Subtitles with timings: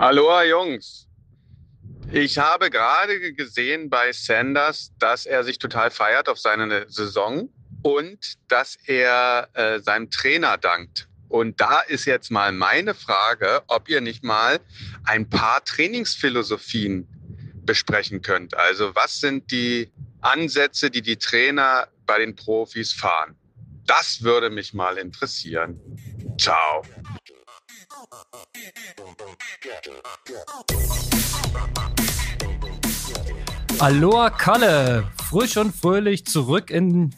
[0.00, 1.06] Aloha Jungs.
[2.10, 7.50] Ich habe gerade gesehen bei Sanders, dass er sich total feiert auf seine Saison
[7.82, 11.06] und dass er äh, seinem Trainer dankt.
[11.28, 14.58] Und da ist jetzt mal meine Frage, ob ihr nicht mal
[15.04, 17.06] ein paar Trainingsphilosophien
[17.66, 18.56] besprechen könnt.
[18.56, 19.92] Also was sind die
[20.22, 23.36] Ansätze, die die Trainer bei den Profis fahren?
[23.84, 25.78] Das würde mich mal interessieren.
[26.38, 26.84] Ciao.
[33.78, 37.14] Aloha Kalle, frisch und fröhlich zurück in,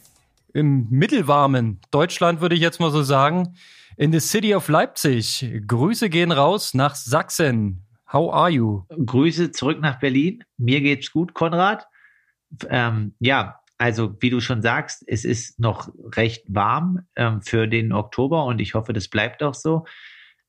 [0.53, 3.55] im mittelwarmen Deutschland, würde ich jetzt mal so sagen,
[3.97, 5.51] in the City of Leipzig.
[5.67, 7.85] Grüße gehen raus nach Sachsen.
[8.11, 8.85] How are you?
[8.89, 10.43] Grüße zurück nach Berlin.
[10.57, 11.87] Mir geht's gut, Konrad.
[12.69, 17.91] Ähm, ja, also wie du schon sagst, es ist noch recht warm ähm, für den
[17.91, 19.85] Oktober und ich hoffe, das bleibt auch so.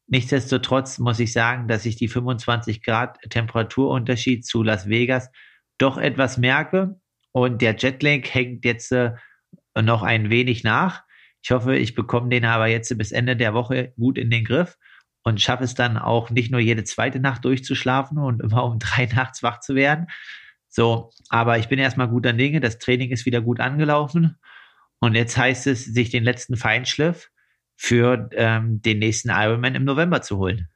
[0.07, 5.31] Nichtsdestotrotz muss ich sagen, dass ich die 25 Grad Temperaturunterschied zu Las Vegas
[5.79, 7.01] doch etwas merke
[7.33, 9.12] und der Jetlag hängt jetzt äh,
[9.81, 11.03] noch ein wenig nach.
[11.43, 14.77] Ich hoffe, ich bekomme den aber jetzt bis Ende der Woche gut in den Griff
[15.25, 19.06] und schaffe es dann auch nicht nur jede zweite Nacht durchzuschlafen und immer um drei
[19.06, 20.06] nachts wach zu werden.
[20.69, 22.61] So, aber ich bin erstmal guter Dinge.
[22.61, 24.39] Das Training ist wieder gut angelaufen.
[25.00, 27.31] Und jetzt heißt es, sich den letzten Feinschliff
[27.77, 30.69] für ähm, den nächsten Ironman im November zu holen.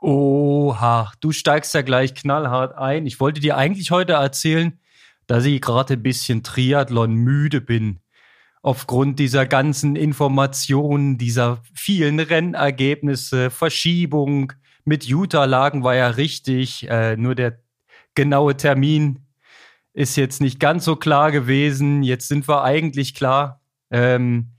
[0.00, 3.06] Oha, du steigst ja gleich knallhart ein.
[3.06, 4.78] Ich wollte dir eigentlich heute erzählen,
[5.26, 8.00] dass ich gerade ein bisschen Triathlon müde bin.
[8.62, 14.52] Aufgrund dieser ganzen Informationen, dieser vielen Rennergebnisse, Verschiebung
[14.84, 16.88] mit Utah-Lagen war ja richtig.
[16.88, 17.60] Äh, nur der
[18.14, 19.26] genaue Termin
[19.92, 22.02] ist jetzt nicht ganz so klar gewesen.
[22.02, 23.60] Jetzt sind wir eigentlich klar.
[23.90, 24.55] Ähm,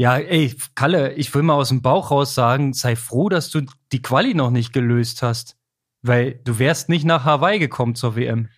[0.00, 3.62] ja, ey, Kalle, ich will mal aus dem Bauch raus sagen, sei froh, dass du
[3.90, 5.56] die Quali noch nicht gelöst hast.
[6.02, 8.48] Weil du wärst nicht nach Hawaii gekommen zur WM.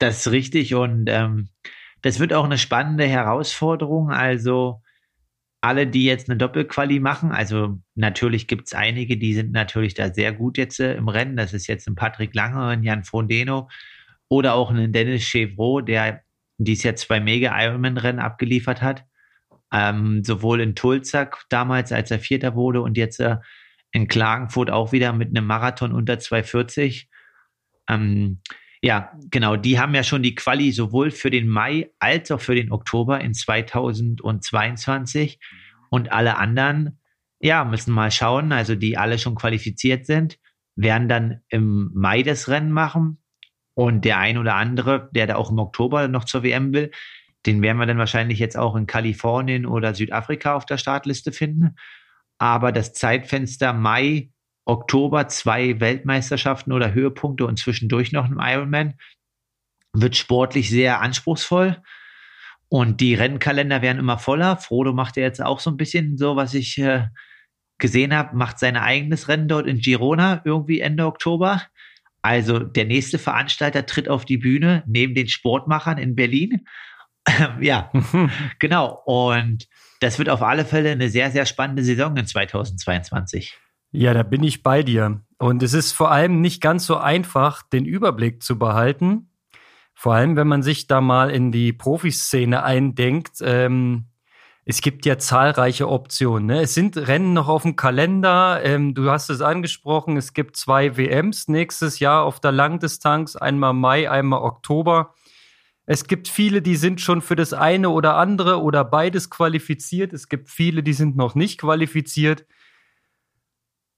[0.00, 1.50] Das ist richtig und ähm,
[2.02, 4.10] das wird auch eine spannende Herausforderung.
[4.10, 4.82] Also
[5.60, 10.12] alle, die jetzt eine Doppelquali machen, also natürlich gibt es einige, die sind natürlich da
[10.12, 11.36] sehr gut jetzt äh, im Rennen.
[11.36, 13.68] Das ist jetzt ein Patrick Lange, ein Jan Frondeno
[14.28, 16.22] oder auch ein Dennis Chevreau, der
[16.58, 19.07] dies jetzt zwei Mega-Ironman-Rennen abgeliefert hat
[19.72, 23.36] ähm, sowohl in Tulsa damals, als er Vierter wurde und jetzt äh,
[23.92, 27.08] in Klagenfurt auch wieder mit einem Marathon unter 240.
[27.88, 28.40] Ähm,
[28.80, 32.54] ja, genau, die haben ja schon die Quali sowohl für den Mai als auch für
[32.54, 35.40] den Oktober in 2022
[35.90, 37.00] und alle anderen,
[37.40, 40.38] ja, müssen mal schauen, also die alle schon qualifiziert sind,
[40.76, 43.18] werden dann im Mai das Rennen machen
[43.74, 46.92] und der ein oder andere, der da auch im Oktober noch zur WM will,
[47.46, 51.76] den werden wir dann wahrscheinlich jetzt auch in Kalifornien oder Südafrika auf der Startliste finden.
[52.38, 54.30] Aber das Zeitfenster Mai,
[54.64, 58.94] Oktober, zwei Weltmeisterschaften oder Höhepunkte und zwischendurch noch ein Ironman,
[59.92, 61.82] wird sportlich sehr anspruchsvoll.
[62.68, 64.58] Und die Rennkalender werden immer voller.
[64.58, 67.06] Frodo macht ja jetzt auch so ein bisschen so, was ich äh,
[67.78, 71.62] gesehen habe, macht sein eigenes Rennen dort in Girona irgendwie Ende Oktober.
[72.20, 76.66] Also der nächste Veranstalter tritt auf die Bühne neben den Sportmachern in Berlin
[77.60, 77.90] ja,
[78.58, 79.02] genau.
[79.04, 79.68] Und
[80.00, 83.58] das wird auf alle Fälle eine sehr, sehr spannende Saison in 2022.
[83.90, 85.22] Ja, da bin ich bei dir.
[85.38, 89.30] Und es ist vor allem nicht ganz so einfach, den Überblick zu behalten.
[89.94, 93.38] Vor allem, wenn man sich da mal in die Profiszene eindenkt.
[93.40, 94.06] Ähm,
[94.64, 96.46] es gibt ja zahlreiche Optionen.
[96.46, 96.60] Ne?
[96.60, 98.60] Es sind Rennen noch auf dem Kalender.
[98.62, 100.18] Ähm, du hast es angesprochen.
[100.18, 103.34] Es gibt zwei WMs nächstes Jahr auf der Langdistanz.
[103.34, 105.14] Einmal Mai, einmal Oktober.
[105.90, 110.12] Es gibt viele, die sind schon für das eine oder andere oder beides qualifiziert.
[110.12, 112.44] Es gibt viele, die sind noch nicht qualifiziert.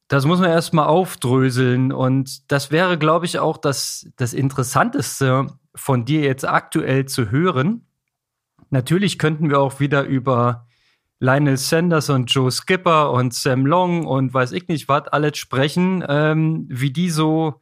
[0.07, 1.91] Das muss man erstmal aufdröseln.
[1.91, 7.89] Und das wäre, glaube ich, auch das, das Interessanteste von dir jetzt aktuell zu hören.
[8.71, 10.69] Natürlich könnten wir auch wieder über
[11.19, 16.05] Lionel Sanders und Joe Skipper und Sam Long und weiß ich nicht was alles sprechen,
[16.09, 17.59] ähm, wie die so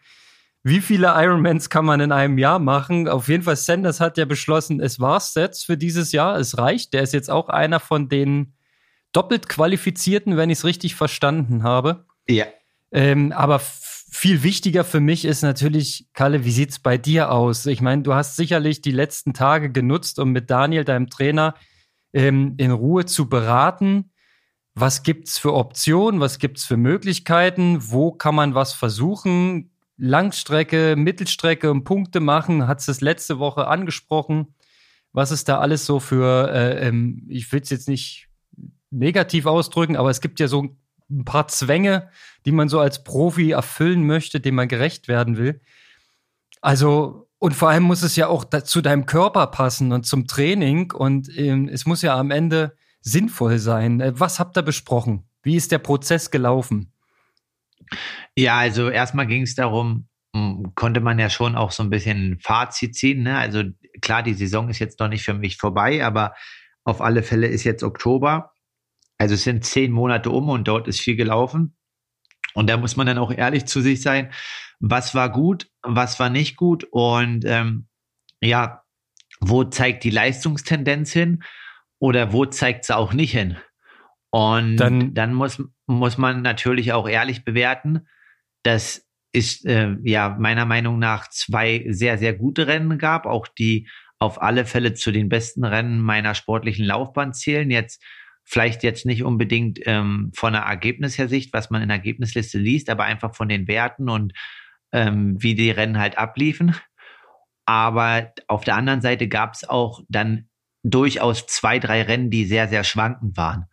[0.69, 3.09] wie viele Ironmans kann man in einem Jahr machen?
[3.09, 6.37] Auf jeden Fall, Sanders hat ja beschlossen, es war's jetzt für dieses Jahr.
[6.37, 6.93] Es reicht.
[6.93, 8.55] Der ist jetzt auch einer von den
[9.13, 12.07] doppelt qualifizierten, wenn ich es richtig verstanden habe.
[12.29, 12.47] Ja.
[12.93, 17.67] Ähm, aber viel wichtiger für mich ist natürlich, Kalle, wie sieht's bei dir aus?
[17.67, 21.55] Ich meine, du hast sicherlich die letzten Tage genutzt, um mit Daniel, deinem Trainer,
[22.13, 24.11] ähm, in Ruhe zu beraten.
[24.75, 26.21] Was gibt's für Optionen?
[26.21, 27.79] Was gibt's für Möglichkeiten?
[27.81, 29.71] Wo kann man was versuchen?
[29.99, 34.55] Langstrecke, Mittelstrecke und Punkte machen, hat es letzte Woche angesprochen.
[35.13, 38.29] Was ist da alles so für, äh, ähm, ich will es jetzt nicht
[38.91, 40.77] negativ ausdrücken, aber es gibt ja so
[41.11, 42.11] ein paar Zwänge,
[42.47, 45.61] die man so als Profi erfüllen möchte, dem man gerecht werden will.
[46.61, 50.93] Also, und vor allem muss es ja auch zu deinem Körper passen und zum Training
[50.93, 54.01] und ähm, es muss ja am Ende sinnvoll sein.
[54.01, 55.25] Äh, was habt ihr besprochen?
[55.43, 56.93] Wie ist der Prozess gelaufen?
[58.37, 62.39] Ja, also erstmal ging es darum, hm, konnte man ja schon auch so ein bisschen
[62.41, 63.23] Fazit ziehen.
[63.23, 63.37] Ne?
[63.37, 63.65] Also
[64.01, 66.35] klar, die Saison ist jetzt noch nicht für mich vorbei, aber
[66.85, 68.53] auf alle Fälle ist jetzt Oktober.
[69.19, 71.77] Also es sind zehn Monate um und dort ist viel gelaufen.
[72.55, 74.33] Und da muss man dann auch ehrlich zu sich sein,
[74.81, 77.89] was war gut, was war nicht gut und ähm,
[78.41, 78.85] ja,
[79.41, 81.43] wo zeigt die Leistungstendenz hin
[81.99, 83.59] oder wo zeigt sie auch nicht hin?
[84.31, 88.07] Und dann, dann muss, muss man natürlich auch ehrlich bewerten,
[88.63, 93.89] dass es äh, ja meiner Meinung nach zwei sehr, sehr gute Rennen gab, auch die
[94.19, 97.71] auf alle Fälle zu den besten Rennen meiner sportlichen Laufbahn zählen.
[97.71, 98.03] Jetzt
[98.45, 103.05] vielleicht jetzt nicht unbedingt ähm, von der Ergebnishersicht, was man in der Ergebnisliste liest, aber
[103.05, 104.33] einfach von den Werten und
[104.93, 106.75] ähm, wie die Rennen halt abliefen.
[107.67, 110.49] Aber auf der anderen Seite gab es auch dann
[110.83, 113.67] durchaus zwei, drei Rennen, die sehr, sehr schwankend waren,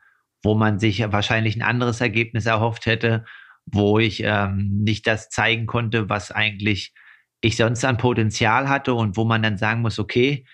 [0.46, 3.26] wo man sich wahrscheinlich ein anderes Ergebnis erhofft hätte,
[3.66, 6.94] wo ich ähm, nicht das zeigen konnte, was eigentlich
[7.42, 10.46] ich sonst an Potenzial hatte und wo man dann sagen muss, okay,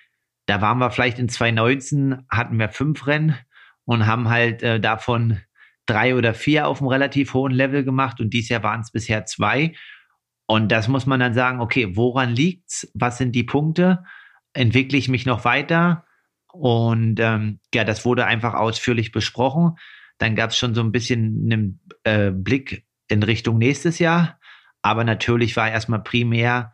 [0.47, 3.37] da waren wir vielleicht in 2019, hatten wir fünf Rennen,
[3.85, 5.41] und haben halt äh, davon
[5.85, 9.25] drei oder vier auf einem relativ hohen Level gemacht und dieses Jahr waren es bisher
[9.25, 9.73] zwei.
[10.47, 12.89] Und das muss man dann sagen, okay, woran liegt's?
[12.93, 14.03] Was sind die Punkte?
[14.53, 16.05] Entwickle ich mich noch weiter?
[16.53, 19.75] Und ähm, ja, das wurde einfach ausführlich besprochen.
[20.17, 24.39] Dann gab es schon so ein bisschen einen äh, Blick in Richtung nächstes Jahr.
[24.81, 26.73] Aber natürlich war erstmal primär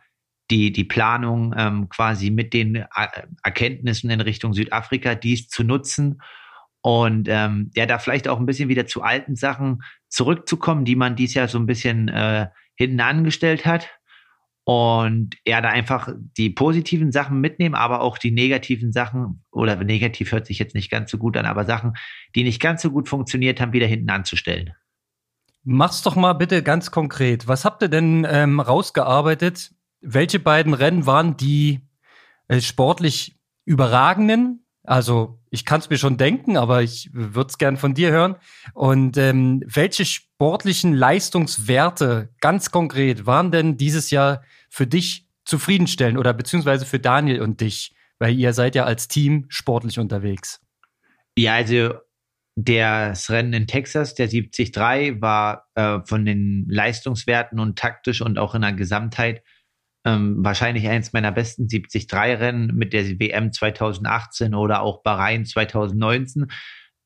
[0.50, 2.86] die, die Planung ähm, quasi mit den äh,
[3.42, 6.20] Erkenntnissen in Richtung Südafrika, dies zu nutzen
[6.80, 11.16] und ähm, ja, da vielleicht auch ein bisschen wieder zu alten Sachen zurückzukommen, die man
[11.16, 13.88] dies Jahr so ein bisschen äh, hinten angestellt hat.
[14.68, 20.30] Und ja, da einfach die positiven Sachen mitnehmen, aber auch die negativen Sachen, oder negativ
[20.30, 21.94] hört sich jetzt nicht ganz so gut an, aber Sachen,
[22.34, 24.74] die nicht ganz so gut funktioniert haben, wieder hinten anzustellen.
[25.64, 27.48] Mach's doch mal bitte ganz konkret.
[27.48, 29.72] Was habt ihr denn ähm, rausgearbeitet?
[30.02, 31.80] Welche beiden Rennen waren die
[32.48, 37.76] äh, sportlich überragenden also ich kann es mir schon denken, aber ich würde es gern
[37.76, 38.36] von dir hören.
[38.72, 46.34] Und ähm, welche sportlichen Leistungswerte ganz konkret waren denn dieses Jahr für dich zufriedenstellend oder
[46.34, 47.94] beziehungsweise für Daniel und dich?
[48.18, 50.60] Weil ihr seid ja als Team sportlich unterwegs.
[51.36, 51.94] Ja, also
[52.56, 54.74] das Rennen in Texas, der 73,
[55.20, 59.44] war äh, von den Leistungswerten und taktisch und auch in der Gesamtheit
[60.04, 66.46] ähm, wahrscheinlich eins meiner besten 73-Rennen mit der WM 2018 oder auch Bahrain 2019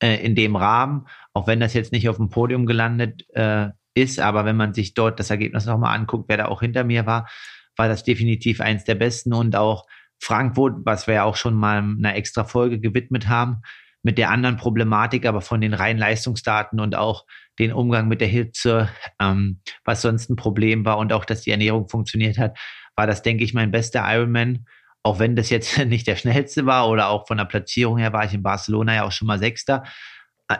[0.03, 4.21] äh, in dem Rahmen, auch wenn das jetzt nicht auf dem Podium gelandet äh, ist,
[4.21, 7.29] aber wenn man sich dort das Ergebnis nochmal anguckt, wer da auch hinter mir war,
[7.77, 9.87] war das definitiv eins der besten und auch
[10.21, 13.63] Frankfurt, was wir ja auch schon mal einer extra Folge gewidmet haben,
[14.03, 17.25] mit der anderen Problematik, aber von den reinen Leistungsdaten und auch
[17.59, 18.89] den Umgang mit der Hitze,
[19.21, 22.59] ähm, was sonst ein Problem war und auch, dass die Ernährung funktioniert hat,
[22.97, 24.67] war das, denke ich, mein bester Ironman.
[25.03, 28.25] Auch wenn das jetzt nicht der schnellste war oder auch von der Platzierung her war
[28.25, 29.85] ich in Barcelona ja auch schon mal Sechster,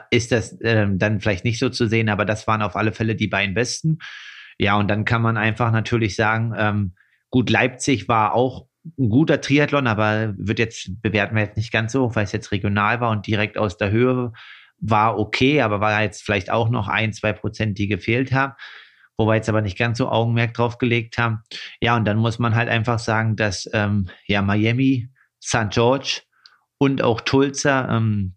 [0.09, 3.15] ist das äh, dann vielleicht nicht so zu sehen, aber das waren auf alle Fälle
[3.15, 3.99] die beiden besten.
[4.59, 6.95] Ja, und dann kann man einfach natürlich sagen, ähm,
[7.29, 8.67] gut, Leipzig war auch
[8.99, 12.51] ein guter Triathlon, aber wird jetzt, bewerten wir jetzt nicht ganz so, weil es jetzt
[12.51, 14.33] regional war und direkt aus der Höhe
[14.79, 18.53] war okay, aber war jetzt vielleicht auch noch ein, zwei Prozent, die gefehlt haben
[19.17, 21.43] wo wir jetzt aber nicht ganz so Augenmerk drauf gelegt haben.
[21.81, 25.09] Ja, und dann muss man halt einfach sagen, dass ähm, ja Miami,
[25.41, 25.69] St.
[25.69, 26.21] George
[26.77, 28.35] und auch Tulsa ähm,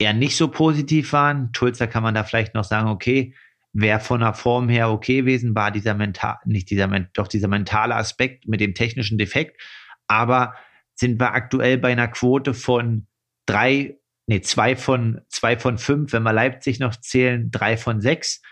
[0.00, 1.52] eher nicht so positiv waren.
[1.52, 3.34] Tulsa kann man da vielleicht noch sagen, okay,
[3.72, 7.94] wäre von der Form her okay gewesen, war dieser mental, nicht dieser, doch dieser mentale
[7.94, 9.60] Aspekt mit dem technischen Defekt.
[10.08, 10.54] Aber
[10.94, 13.06] sind wir aktuell bei einer Quote von
[13.46, 18.42] drei, nee, zwei von, zwei von fünf, wenn wir Leipzig noch zählen, drei von sechs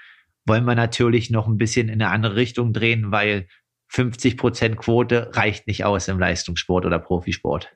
[0.47, 3.49] wollen wir natürlich noch ein bisschen in eine andere Richtung drehen, weil
[3.89, 7.71] 50 Prozent Quote reicht nicht aus im Leistungssport oder Profisport.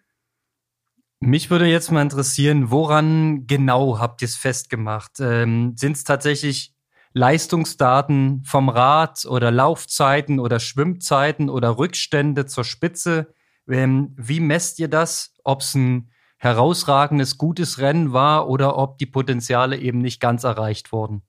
[1.24, 5.20] Mich würde jetzt mal interessieren, woran genau habt ihr es festgemacht?
[5.20, 6.74] Ähm, Sind es tatsächlich
[7.12, 13.32] Leistungsdaten vom Rad oder Laufzeiten oder Schwimmzeiten oder Rückstände zur Spitze?
[13.70, 15.32] Ähm, wie messt ihr das?
[15.44, 20.90] Ob es ein herausragendes, gutes Rennen war oder ob die Potenziale eben nicht ganz erreicht
[20.90, 21.22] wurden?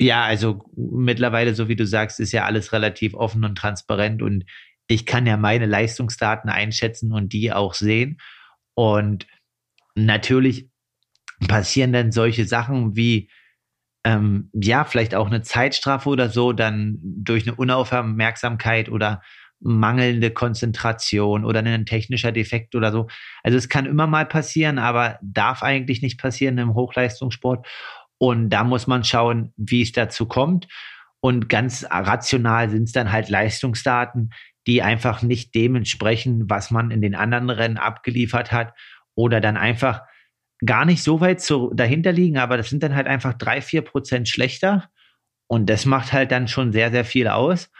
[0.00, 4.46] Ja, also mittlerweile, so wie du sagst, ist ja alles relativ offen und transparent und
[4.86, 8.18] ich kann ja meine Leistungsdaten einschätzen und die auch sehen.
[8.78, 9.26] Und
[9.96, 10.70] natürlich
[11.48, 13.28] passieren dann solche Sachen wie
[14.04, 19.20] ähm, ja, vielleicht auch eine Zeitstrafe oder so, dann durch eine Unaufmerksamkeit oder
[19.58, 23.08] mangelnde Konzentration oder ein technischer Defekt oder so.
[23.42, 27.66] Also es kann immer mal passieren, aber darf eigentlich nicht passieren im Hochleistungssport.
[28.18, 30.68] Und da muss man schauen, wie es dazu kommt.
[31.18, 34.30] Und ganz rational sind es dann halt Leistungsdaten,
[34.68, 38.74] die einfach nicht dementsprechend, was man in den anderen Rennen abgeliefert hat
[39.14, 40.02] oder dann einfach
[40.64, 43.80] gar nicht so weit so dahinter liegen, aber das sind dann halt einfach drei, vier
[43.80, 44.90] Prozent schlechter.
[45.46, 47.70] Und das macht halt dann schon sehr, sehr viel aus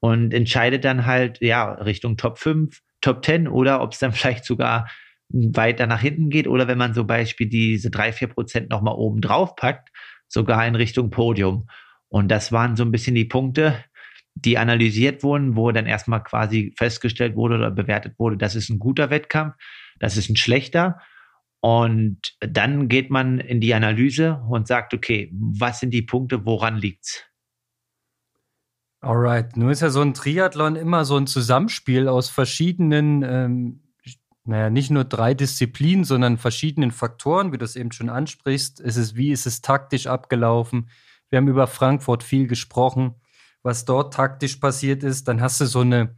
[0.00, 4.44] und entscheidet dann halt, ja, Richtung Top 5, Top 10 oder ob es dann vielleicht
[4.44, 4.86] sogar
[5.30, 9.22] weiter nach hinten geht oder wenn man zum Beispiel diese drei, vier Prozent nochmal oben
[9.22, 9.88] drauf packt,
[10.28, 11.68] sogar in Richtung Podium.
[12.08, 13.82] Und das waren so ein bisschen die Punkte,
[14.34, 18.78] die analysiert wurden, wo dann erstmal quasi festgestellt wurde oder bewertet wurde, das ist ein
[18.78, 19.54] guter Wettkampf,
[19.98, 21.00] das ist ein schlechter.
[21.60, 26.76] Und dann geht man in die Analyse und sagt, okay, was sind die Punkte, woran
[26.76, 27.24] liegt's?
[29.00, 33.82] Alright, nun ist ja so ein Triathlon immer so ein Zusammenspiel aus verschiedenen, ähm,
[34.44, 38.80] naja, nicht nur drei Disziplinen, sondern verschiedenen Faktoren, wie du es eben schon ansprichst.
[38.80, 40.90] Es ist, wie ist es taktisch abgelaufen?
[41.30, 43.14] Wir haben über Frankfurt viel gesprochen,
[43.64, 45.26] was dort taktisch passiert ist.
[45.26, 46.14] Dann hast du so eine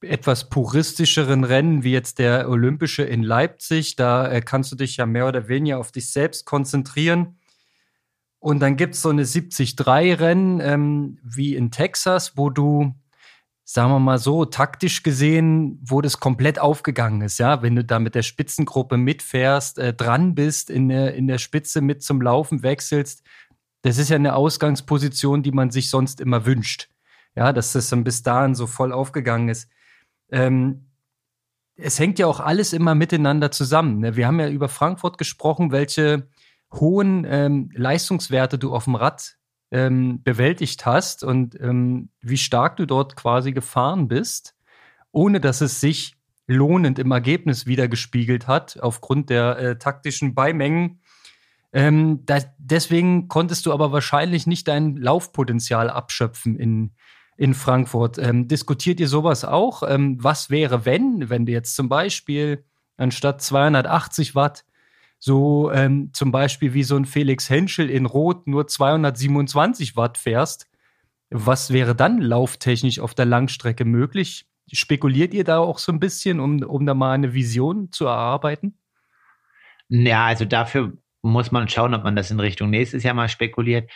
[0.00, 3.96] etwas puristischeren Rennen wie jetzt der Olympische in Leipzig.
[3.96, 7.38] Da äh, kannst du dich ja mehr oder weniger auf dich selbst konzentrieren.
[8.38, 12.94] Und dann gibt es so eine 70-3-Rennen ähm, wie in Texas, wo du,
[13.64, 17.98] sagen wir mal so, taktisch gesehen, wo das komplett aufgegangen ist, ja, wenn du da
[17.98, 22.62] mit der Spitzengruppe mitfährst, äh, dran bist, in der, in der Spitze mit zum Laufen
[22.62, 23.22] wechselst.
[23.84, 26.88] Das ist ja eine Ausgangsposition, die man sich sonst immer wünscht.
[27.36, 29.68] Ja, dass das dann bis dahin so voll aufgegangen ist.
[30.30, 30.86] Ähm,
[31.76, 33.98] es hängt ja auch alles immer miteinander zusammen.
[33.98, 34.16] Ne?
[34.16, 36.28] Wir haben ja über Frankfurt gesprochen, welche
[36.72, 39.36] hohen ähm, Leistungswerte du auf dem Rad
[39.70, 44.54] ähm, bewältigt hast und ähm, wie stark du dort quasi gefahren bist,
[45.12, 51.00] ohne dass es sich lohnend im Ergebnis wieder gespiegelt hat, aufgrund der äh, taktischen Beimengen.
[51.74, 56.94] Ähm, da, deswegen konntest du aber wahrscheinlich nicht dein Laufpotenzial abschöpfen in,
[57.36, 58.16] in Frankfurt.
[58.16, 59.82] Ähm, diskutiert ihr sowas auch?
[59.82, 62.64] Ähm, was wäre, wenn, wenn du jetzt zum Beispiel
[62.96, 64.64] anstatt 280 Watt
[65.18, 70.68] so ähm, zum Beispiel wie so ein Felix Henschel in Rot nur 227 Watt fährst,
[71.30, 74.46] was wäre dann lauftechnisch auf der Langstrecke möglich?
[74.72, 78.78] Spekuliert ihr da auch so ein bisschen, um, um da mal eine Vision zu erarbeiten?
[79.88, 80.92] Ja, also dafür
[81.24, 83.90] muss man schauen, ob man das in Richtung nächstes Jahr mal spekuliert.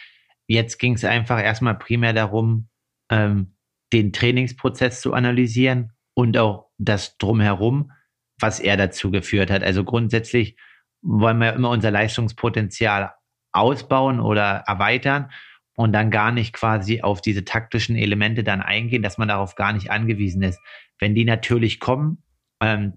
[0.47, 2.69] Jetzt ging es einfach erstmal primär darum,
[3.11, 3.55] ähm,
[3.93, 7.93] den Trainingsprozess zu analysieren und auch das drumherum,
[8.41, 9.63] was er dazu geführt hat.
[9.63, 10.57] Also grundsätzlich
[11.03, 13.13] wollen wir immer unser Leistungspotenzial
[13.53, 15.31] ausbauen oder erweitern
[15.77, 19.73] und dann gar nicht quasi auf diese taktischen Elemente dann eingehen, dass man darauf gar
[19.73, 20.61] nicht angewiesen ist.
[20.99, 22.23] Wenn die natürlich kommen
[22.61, 22.95] ähm,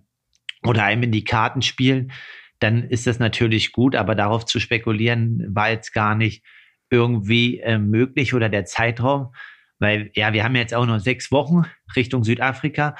[0.63, 2.11] oder einem in die Karten spielen,
[2.62, 6.46] dann ist das natürlich gut, aber darauf zu spekulieren war jetzt gar nicht
[6.89, 9.34] irgendwie äh, möglich oder der Zeitraum,
[9.80, 11.63] weil ja, wir haben jetzt auch nur sechs Wochen
[11.96, 12.96] Richtung Südafrika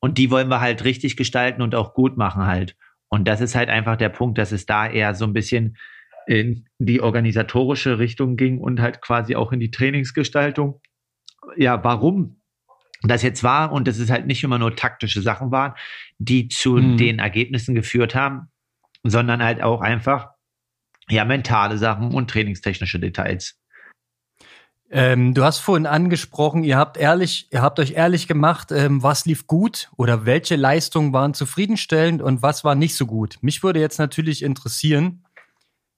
[0.00, 2.76] und die wollen wir halt richtig gestalten und auch gut machen halt.
[3.08, 5.76] Und das ist halt einfach der Punkt, dass es da eher so ein bisschen
[6.26, 10.80] in die organisatorische Richtung ging und halt quasi auch in die Trainingsgestaltung.
[11.56, 12.40] Ja, warum
[13.02, 15.74] das jetzt war und dass es halt nicht immer nur taktische Sachen waren,
[16.16, 16.96] die zu mhm.
[16.96, 18.48] den Ergebnissen geführt haben,
[19.04, 20.30] sondern halt auch einfach
[21.08, 23.60] ja mentale Sachen und trainingstechnische Details.
[24.90, 29.26] Ähm, du hast vorhin angesprochen, ihr habt ehrlich, ihr habt euch ehrlich gemacht, ähm, was
[29.26, 33.38] lief gut oder welche Leistungen waren zufriedenstellend und was war nicht so gut.
[33.40, 35.24] Mich würde jetzt natürlich interessieren,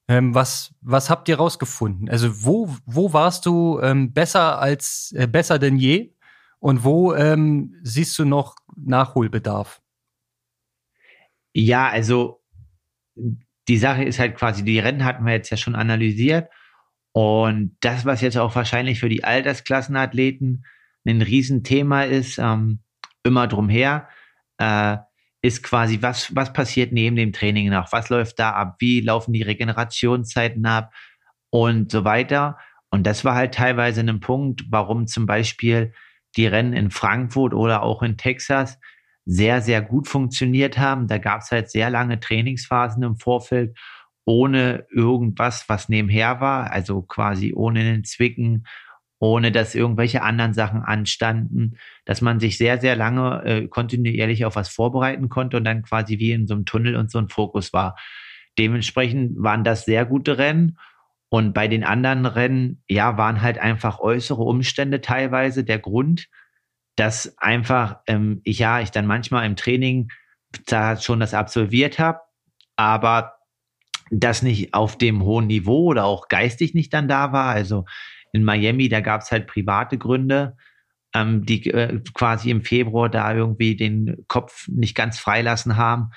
[0.08, 2.08] ähm, was, was habt ihr rausgefunden?
[2.08, 6.14] Also wo, wo warst du ähm, besser als äh, besser denn je
[6.58, 9.82] und wo ähm, siehst du noch Nachholbedarf?
[11.52, 12.40] Ja, also
[13.68, 16.48] die Sache ist halt quasi, die Rennen hatten wir jetzt ja schon analysiert
[17.16, 20.66] und das, was jetzt auch wahrscheinlich für die Altersklassenathleten
[21.06, 22.80] ein Riesenthema ist, ähm,
[23.22, 24.08] immer drumher,
[24.58, 24.98] äh,
[25.40, 27.90] ist quasi, was, was passiert neben dem Training noch?
[27.92, 28.76] Was läuft da ab?
[28.80, 30.92] Wie laufen die Regenerationszeiten ab?
[31.48, 32.58] Und so weiter.
[32.90, 35.94] Und das war halt teilweise ein Punkt, warum zum Beispiel
[36.36, 38.78] die Rennen in Frankfurt oder auch in Texas
[39.26, 41.08] sehr, sehr gut funktioniert haben.
[41.08, 43.76] Da gab es halt sehr lange Trainingsphasen im Vorfeld
[44.24, 48.66] ohne irgendwas, was nebenher war, also quasi ohne den Zwicken,
[49.18, 54.56] ohne dass irgendwelche anderen Sachen anstanden, dass man sich sehr, sehr lange äh, kontinuierlich auf
[54.56, 57.72] was vorbereiten konnte und dann quasi wie in so einem Tunnel und so ein Fokus
[57.72, 57.96] war.
[58.58, 60.78] Dementsprechend waren das sehr gute Rennen
[61.28, 66.28] Und bei den anderen Rennen, ja, waren halt einfach äußere Umstände teilweise der Grund,
[66.96, 70.08] dass einfach, ähm, ich ja, ich dann manchmal im Training
[70.66, 72.20] da schon das absolviert habe,
[72.76, 73.34] aber
[74.10, 77.48] das nicht auf dem hohen Niveau oder auch geistig nicht dann da war.
[77.48, 77.84] Also
[78.32, 80.56] in Miami, da gab es halt private Gründe,
[81.14, 86.10] ähm, die äh, quasi im Februar da irgendwie den Kopf nicht ganz freilassen haben.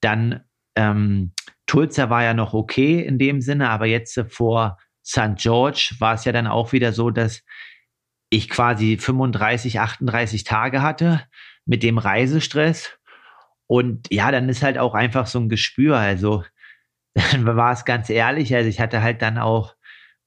[0.00, 0.44] Dann
[0.76, 1.32] ähm,
[1.66, 5.36] Tulsa war ja noch okay in dem Sinne, aber jetzt vor St.
[5.36, 7.42] George war es ja dann auch wieder so, dass
[8.30, 11.22] ich quasi 35, 38 Tage hatte
[11.64, 12.98] mit dem Reisestress.
[13.66, 15.96] Und ja, dann ist halt auch einfach so ein Gespür.
[15.96, 16.44] Also,
[17.14, 18.54] dann war es ganz ehrlich.
[18.54, 19.74] Also, ich hatte halt dann auch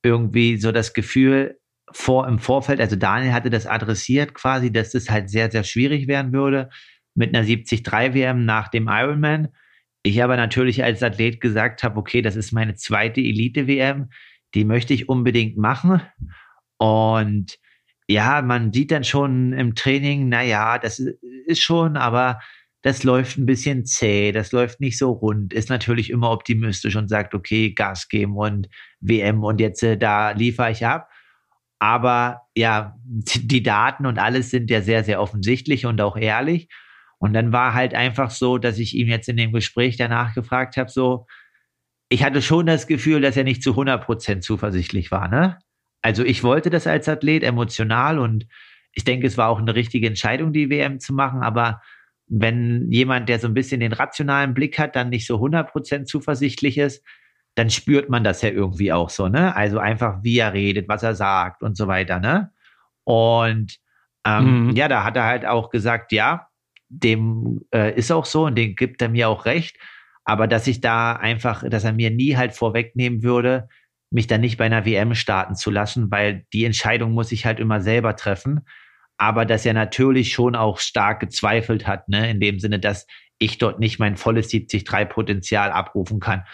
[0.03, 1.59] irgendwie so das Gefühl
[1.91, 6.07] vor, im Vorfeld, also Daniel hatte das adressiert quasi, dass das halt sehr, sehr schwierig
[6.07, 6.69] werden würde
[7.15, 9.49] mit einer 73 WM nach dem Ironman.
[10.03, 14.09] Ich aber natürlich als Athlet gesagt habe, okay, das ist meine zweite Elite-WM,
[14.53, 16.01] die möchte ich unbedingt machen.
[16.77, 17.59] Und
[18.09, 22.39] ja, man sieht dann schon im Training, naja, das ist schon, aber
[22.81, 27.07] das läuft ein bisschen zäh, das läuft nicht so rund, ist natürlich immer optimistisch und
[27.07, 28.67] sagt, okay, Gas geben und
[28.99, 31.09] WM und jetzt äh, da liefere ich ab.
[31.79, 36.67] Aber ja, die Daten und alles sind ja sehr, sehr offensichtlich und auch ehrlich.
[37.19, 40.77] Und dann war halt einfach so, dass ich ihm jetzt in dem Gespräch danach gefragt
[40.77, 41.27] habe, so,
[42.09, 45.59] ich hatte schon das Gefühl, dass er nicht zu 100 Prozent zuversichtlich war, ne?
[46.01, 48.47] Also ich wollte das als Athlet emotional und
[48.93, 51.81] ich denke, es war auch eine richtige Entscheidung, die WM zu machen, aber
[52.27, 56.77] wenn jemand, der so ein bisschen den rationalen Blick hat, dann nicht so 100% zuversichtlich
[56.77, 57.03] ist,
[57.55, 59.55] dann spürt man das ja irgendwie auch so, ne?
[59.55, 62.51] Also einfach, wie er redet, was er sagt und so weiter, ne?
[63.03, 63.79] Und
[64.25, 64.75] ähm, mhm.
[64.75, 66.47] ja, da hat er halt auch gesagt, ja,
[66.89, 69.77] dem äh, ist auch so und den gibt er mir auch recht.
[70.23, 73.67] Aber dass ich da einfach, dass er mir nie halt vorwegnehmen würde,
[74.11, 77.59] mich dann nicht bei einer WM starten zu lassen, weil die Entscheidung muss ich halt
[77.59, 78.65] immer selber treffen.
[79.17, 83.05] Aber dass er natürlich schon auch stark gezweifelt hat, ne, in dem Sinne, dass
[83.37, 86.45] ich dort nicht mein volles 70-3-Potenzial abrufen kann.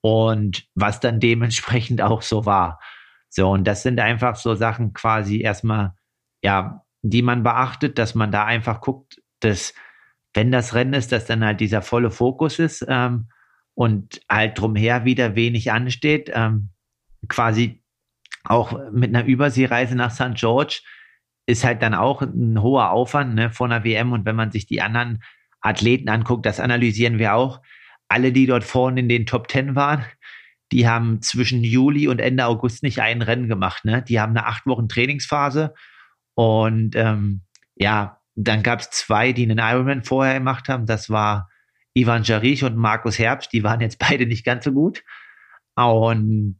[0.00, 2.80] Und was dann dementsprechend auch so war.
[3.28, 5.94] So, und das sind einfach so Sachen quasi erstmal,
[6.42, 9.74] ja, die man beachtet, dass man da einfach guckt, dass,
[10.34, 13.28] wenn das Rennen ist, dass dann halt dieser volle Fokus ist ähm,
[13.74, 16.30] und halt drumher wieder wenig ansteht.
[16.32, 16.70] Ähm,
[17.28, 17.82] quasi
[18.44, 20.34] auch mit einer Überseereise nach St.
[20.34, 20.80] George
[21.46, 24.12] ist halt dann auch ein hoher Aufwand ne, vor einer WM.
[24.12, 25.22] Und wenn man sich die anderen
[25.60, 27.62] Athleten anguckt, das analysieren wir auch.
[28.08, 30.04] Alle, die dort vorne in den Top Ten waren,
[30.72, 33.84] die haben zwischen Juli und Ende August nicht ein Rennen gemacht.
[33.84, 34.02] Ne?
[34.02, 35.74] Die haben eine acht Wochen Trainingsphase.
[36.34, 37.42] Und ähm,
[37.76, 40.86] ja, dann gab es zwei, die einen Ironman vorher gemacht haben.
[40.86, 41.48] Das war
[41.94, 43.52] Ivan Jarich und Markus Herbst.
[43.52, 45.04] Die waren jetzt beide nicht ganz so gut.
[45.76, 46.58] Und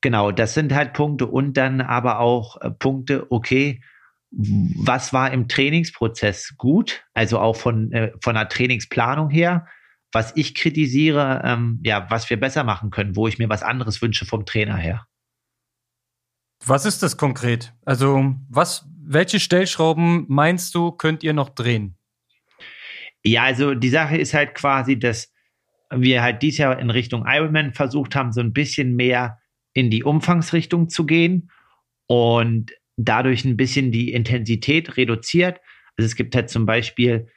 [0.00, 3.82] Genau, das sind halt Punkte und dann aber auch äh, Punkte, okay,
[4.30, 9.66] was war im Trainingsprozess gut, also auch von, äh, von der Trainingsplanung her,
[10.12, 14.02] was ich kritisiere, ähm, ja, was wir besser machen können, wo ich mir was anderes
[14.02, 15.06] wünsche vom Trainer her.
[16.64, 17.74] Was ist das konkret?
[17.84, 21.96] Also, was, welche Stellschrauben meinst du, könnt ihr noch drehen?
[23.22, 25.32] Ja, also die Sache ist halt quasi, dass
[25.90, 29.38] wir halt dieses Jahr in Richtung Ironman versucht haben, so ein bisschen mehr
[29.76, 31.50] in die Umfangsrichtung zu gehen
[32.06, 35.60] und dadurch ein bisschen die Intensität reduziert.
[35.98, 37.28] Also es gibt halt zum Beispiel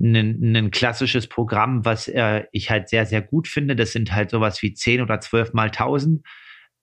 [0.00, 3.74] ein, klassisches Programm, was äh, ich halt sehr, sehr gut finde.
[3.74, 6.24] Das sind halt sowas wie 10 oder 12 mal 1000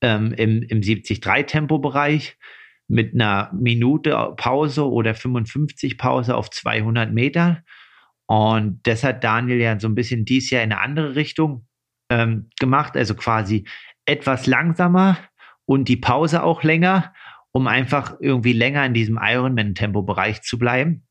[0.02, 2.38] ähm, im, im 70-3-Tempo-Bereich
[2.90, 7.64] mit einer Minute Pause oder 55 Pause auf 200 Meter.
[8.26, 11.66] Und das hat Daniel ja so ein bisschen dies Jahr in eine andere Richtung
[12.10, 13.66] ähm, gemacht, also quasi
[14.06, 15.18] etwas langsamer
[15.66, 17.14] und die Pause auch länger,
[17.52, 21.06] um einfach irgendwie länger in diesem Ironman-Tempo-Bereich zu bleiben.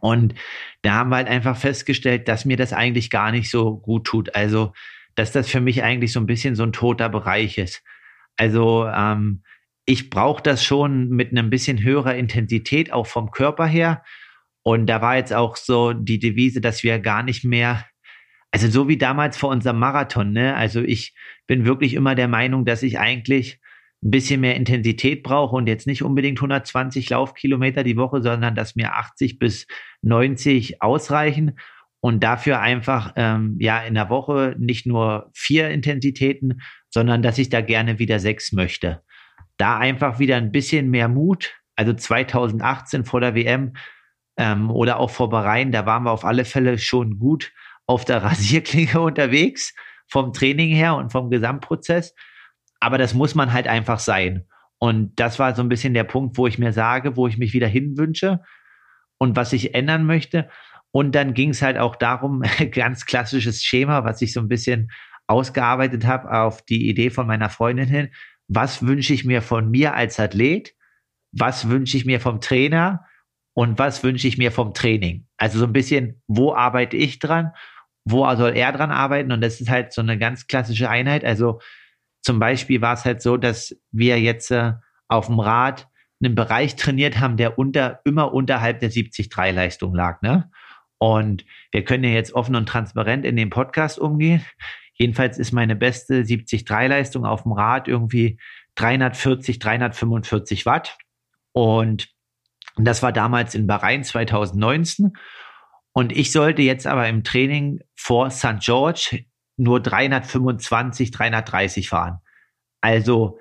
[0.00, 0.34] Und
[0.82, 4.34] da haben wir halt einfach festgestellt, dass mir das eigentlich gar nicht so gut tut.
[4.34, 4.72] Also,
[5.14, 7.82] dass das für mich eigentlich so ein bisschen so ein toter Bereich ist.
[8.36, 9.42] Also, ähm,
[9.86, 14.02] ich brauche das schon mit einem bisschen höherer Intensität, auch vom Körper her.
[14.62, 17.86] Und da war jetzt auch so die Devise, dass wir gar nicht mehr
[18.50, 20.54] also so wie damals vor unserem Marathon, ne?
[20.56, 21.14] Also ich
[21.46, 23.60] bin wirklich immer der Meinung, dass ich eigentlich
[24.02, 28.76] ein bisschen mehr Intensität brauche und jetzt nicht unbedingt 120 Laufkilometer die Woche, sondern dass
[28.76, 29.66] mir 80 bis
[30.02, 31.58] 90 ausreichen
[32.00, 37.48] und dafür einfach ähm, ja in der Woche nicht nur vier Intensitäten, sondern dass ich
[37.48, 39.02] da gerne wieder sechs möchte.
[39.56, 41.54] Da einfach wieder ein bisschen mehr Mut.
[41.74, 43.72] Also 2018 vor der WM
[44.36, 47.52] ähm, oder auch vor Bahrain, da waren wir auf alle Fälle schon gut
[47.86, 49.74] auf der Rasierklinge unterwegs,
[50.08, 52.14] vom Training her und vom Gesamtprozess.
[52.80, 54.46] aber das muss man halt einfach sein.
[54.78, 57.54] Und das war so ein bisschen der Punkt, wo ich mir sage, wo ich mich
[57.54, 58.40] wieder hinwünsche
[59.18, 60.48] und was ich ändern möchte.
[60.90, 64.90] Und dann ging es halt auch darum, ganz klassisches Schema, was ich so ein bisschen
[65.26, 68.10] ausgearbeitet habe auf die Idee von meiner Freundin hin.
[68.48, 70.74] Was wünsche ich mir von mir als Athlet?
[71.32, 73.04] Was wünsche ich mir vom Trainer?
[73.54, 75.26] Und was wünsche ich mir vom Training?
[75.36, 77.52] Also so ein bisschen, wo arbeite ich dran?
[78.08, 79.32] Wo soll er dran arbeiten?
[79.32, 81.24] Und das ist halt so eine ganz klassische Einheit.
[81.24, 81.60] Also
[82.22, 84.74] zum Beispiel war es halt so, dass wir jetzt äh,
[85.08, 85.88] auf dem Rad
[86.22, 90.22] einen Bereich trainiert haben, der unter, immer unterhalb der 70-3-Leistung lag.
[90.22, 90.50] Ne?
[90.98, 94.44] Und wir können ja jetzt offen und transparent in dem Podcast umgehen.
[94.94, 98.38] Jedenfalls ist meine beste 70-3-Leistung auf dem Rad irgendwie
[98.76, 100.96] 340, 345 Watt.
[101.52, 102.08] Und
[102.76, 105.12] das war damals in Bahrain 2019.
[105.96, 108.58] Und ich sollte jetzt aber im Training vor St.
[108.60, 109.24] George
[109.56, 112.18] nur 325, 330 fahren.
[112.82, 113.38] Also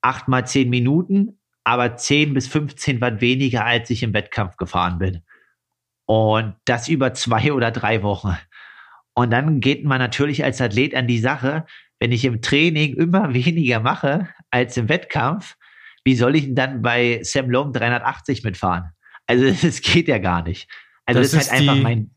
[0.00, 5.00] acht mal zehn Minuten, aber 10 bis 15 Watt weniger, als ich im Wettkampf gefahren
[5.00, 5.24] bin.
[6.06, 8.38] Und das über zwei oder drei Wochen.
[9.14, 11.66] Und dann geht man natürlich als Athlet an die Sache,
[11.98, 15.56] wenn ich im Training immer weniger mache als im Wettkampf,
[16.04, 18.92] wie soll ich denn dann bei Sam Long 380 mitfahren?
[19.26, 20.70] Also es geht ja gar nicht.
[21.08, 22.10] Also das, das ist halt einfach mein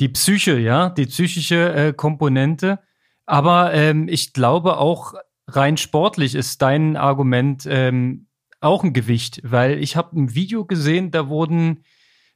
[0.00, 2.80] die Psyche, ja, die psychische äh, Komponente.
[3.26, 5.14] Aber ähm, ich glaube auch
[5.46, 8.26] rein sportlich ist dein Argument ähm,
[8.60, 11.84] auch ein Gewicht, weil ich habe ein Video gesehen, da wurden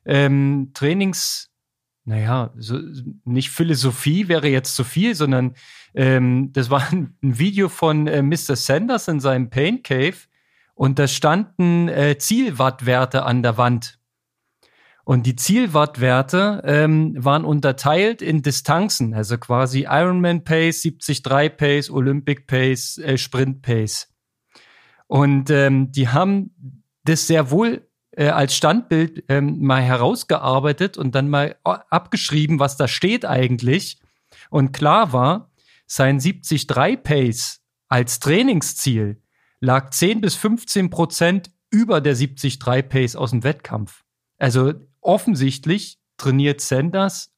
[0.05, 1.51] ähm, Trainings,
[2.05, 2.79] naja, so,
[3.25, 5.55] nicht Philosophie wäre jetzt zu viel, sondern
[5.95, 8.57] ähm, das war ein, Video von äh, Mr.
[8.57, 10.17] Sanders in seinem Pain Cave
[10.75, 13.99] und da standen äh, Zielwattwerte an der Wand
[15.09, 21.23] und die Zielwattwerte ähm, waren unterteilt in Distanzen, also quasi Ironman Pace, 73
[21.57, 24.13] Pace, Olympic Pace, äh, Sprint Pace.
[25.07, 31.31] Und ähm, die haben das sehr wohl äh, als Standbild ähm, mal herausgearbeitet und dann
[31.31, 34.03] mal abgeschrieben, was da steht eigentlich.
[34.51, 35.51] Und klar war,
[35.87, 36.67] sein 73
[37.03, 39.23] Pace als Trainingsziel
[39.61, 44.05] lag 10 bis 15 Prozent über der 73 Pace aus dem Wettkampf.
[44.37, 44.75] Also
[45.09, 47.33] offensichtlich trainiert Sanders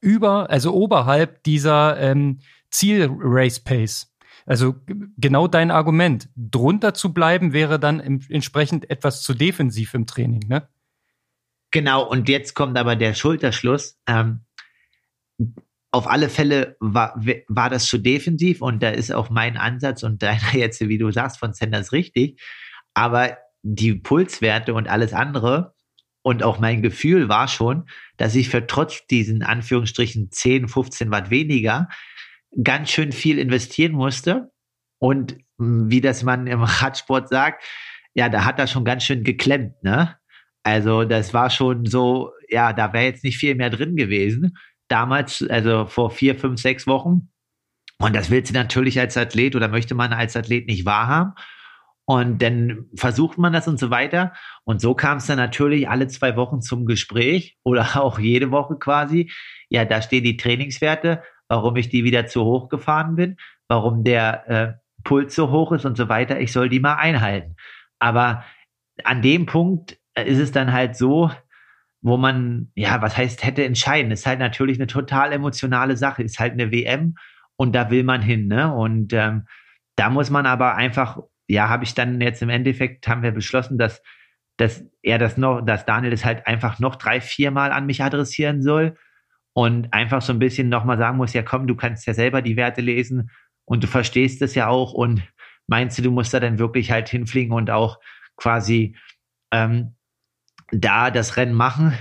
[0.00, 2.38] über, also oberhalb dieser ähm,
[2.70, 4.14] Ziel-Race-Pace.
[4.46, 4.76] Also
[5.18, 6.28] genau dein Argument.
[6.36, 10.68] Drunter zu bleiben wäre dann entsprechend etwas zu defensiv im Training, ne?
[11.72, 13.98] Genau, und jetzt kommt aber der Schulterschluss.
[14.06, 14.44] Ähm,
[15.90, 20.22] auf alle Fälle war, war das zu defensiv und da ist auch mein Ansatz und
[20.22, 22.40] deiner jetzt, wie du sagst, von Sanders richtig.
[22.94, 25.75] Aber die Pulswerte und alles andere
[26.26, 31.30] und auch mein Gefühl war schon, dass ich für trotz diesen Anführungsstrichen 10, 15 Watt
[31.30, 31.88] weniger
[32.64, 34.50] ganz schön viel investieren musste.
[34.98, 37.62] Und hm, wie das man im Radsport sagt,
[38.12, 40.16] ja, da hat er schon ganz schön geklemmt, ne?
[40.64, 44.58] Also das war schon so, ja, da wäre jetzt nicht viel mehr drin gewesen.
[44.88, 47.28] Damals, also vor vier, fünf, sechs Wochen.
[47.98, 51.34] Und das willst du natürlich als Athlet oder möchte man als Athlet nicht wahrhaben.
[52.08, 54.32] Und dann versucht man das und so weiter.
[54.64, 58.76] Und so kam es dann natürlich alle zwei Wochen zum Gespräch oder auch jede Woche
[58.78, 59.30] quasi.
[59.68, 63.36] Ja, da stehen die Trainingswerte, warum ich die wieder zu hoch gefahren bin,
[63.68, 66.40] warum der äh, Puls so hoch ist und so weiter.
[66.40, 67.56] Ich soll die mal einhalten.
[67.98, 68.44] Aber
[69.02, 71.30] an dem Punkt ist es dann halt so,
[72.02, 74.12] wo man, ja, was heißt, hätte entscheiden.
[74.12, 76.22] Ist halt natürlich eine total emotionale Sache.
[76.22, 77.16] Ist halt eine WM
[77.56, 78.72] und da will man hin, ne?
[78.72, 79.46] Und ähm,
[79.96, 83.78] da muss man aber einfach ja, habe ich dann jetzt im Endeffekt, haben wir beschlossen,
[83.78, 84.02] dass,
[84.56, 88.02] dass er das noch, dass Daniel das halt einfach noch drei, vier Mal an mich
[88.02, 88.96] adressieren soll
[89.52, 92.56] und einfach so ein bisschen nochmal sagen muss, ja komm, du kannst ja selber die
[92.56, 93.30] Werte lesen
[93.64, 95.22] und du verstehst es ja auch und
[95.66, 97.98] meinst du, du musst da dann wirklich halt hinfliegen und auch
[98.36, 98.96] quasi
[99.52, 99.96] ähm,
[100.70, 101.96] da das Rennen machen.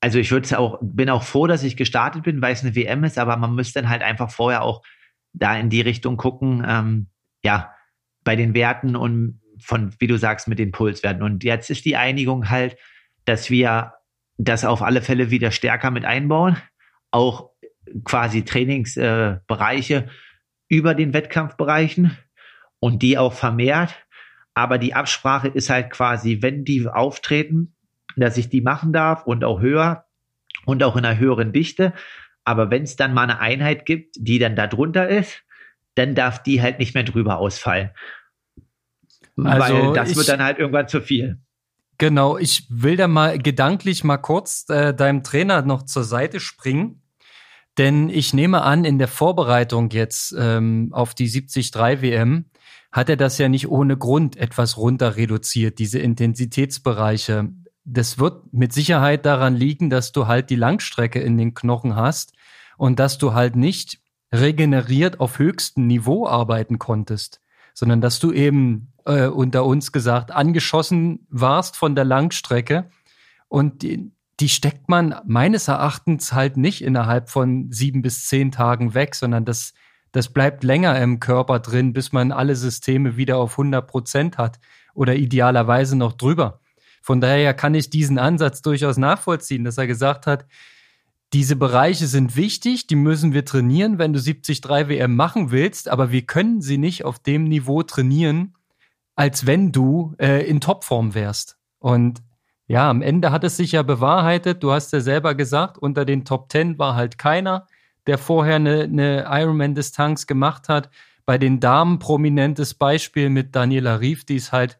[0.00, 3.04] Also ich würde auch, bin auch froh, dass ich gestartet bin, weil es eine WM
[3.04, 4.82] ist, aber man müsste dann halt einfach vorher auch
[5.32, 7.08] da in die Richtung gucken, ähm,
[7.44, 7.74] ja,
[8.30, 11.20] bei den Werten und von, wie du sagst, mit den Pulswerten.
[11.20, 12.76] Und jetzt ist die Einigung halt,
[13.24, 13.94] dass wir
[14.38, 16.56] das auf alle Fälle wieder stärker mit einbauen,
[17.10, 17.50] auch
[18.04, 20.08] quasi Trainingsbereiche äh,
[20.68, 22.16] über den Wettkampfbereichen
[22.78, 23.96] und die auch vermehrt.
[24.54, 27.74] Aber die Absprache ist halt quasi, wenn die auftreten,
[28.14, 30.04] dass ich die machen darf und auch höher
[30.66, 31.94] und auch in einer höheren Dichte.
[32.44, 35.42] Aber wenn es dann mal eine Einheit gibt, die dann da drunter ist,
[35.96, 37.90] dann darf die halt nicht mehr drüber ausfallen.
[39.46, 41.38] Also Weil das ich, wird dann halt irgendwann zu viel.
[41.98, 47.02] Genau, ich will da mal gedanklich mal kurz äh, deinem Trainer noch zur Seite springen.
[47.78, 52.46] Denn ich nehme an, in der Vorbereitung jetzt ähm, auf die 73 WM
[52.92, 57.50] hat er das ja nicht ohne Grund etwas runter reduziert, diese Intensitätsbereiche.
[57.84, 62.32] Das wird mit Sicherheit daran liegen, dass du halt die Langstrecke in den Knochen hast
[62.76, 64.00] und dass du halt nicht
[64.32, 67.40] regeneriert auf höchstem Niveau arbeiten konntest,
[67.74, 72.90] sondern dass du eben äh, unter uns gesagt angeschossen warst von der Langstrecke
[73.48, 78.94] und die, die steckt man meines Erachtens halt nicht innerhalb von sieben bis zehn Tagen
[78.94, 79.74] weg, sondern das,
[80.12, 84.58] das bleibt länger im Körper drin, bis man alle Systeme wieder auf 100 Prozent hat
[84.94, 86.60] oder idealerweise noch drüber.
[87.02, 90.46] Von daher kann ich diesen Ansatz durchaus nachvollziehen, dass er gesagt hat,
[91.32, 96.10] diese Bereiche sind wichtig, die müssen wir trainieren, wenn du 73 WM machen willst, aber
[96.10, 98.54] wir können sie nicht auf dem Niveau trainieren,
[99.14, 101.56] als wenn du äh, in Topform wärst.
[101.78, 102.22] Und
[102.66, 104.62] ja, am Ende hat es sich ja bewahrheitet.
[104.62, 107.66] Du hast ja selber gesagt, unter den Top 10 war halt keiner,
[108.06, 110.90] der vorher eine, eine Ironman-Distanz gemacht hat.
[111.26, 114.78] Bei den Damen prominentes Beispiel mit Daniela Rief, die es halt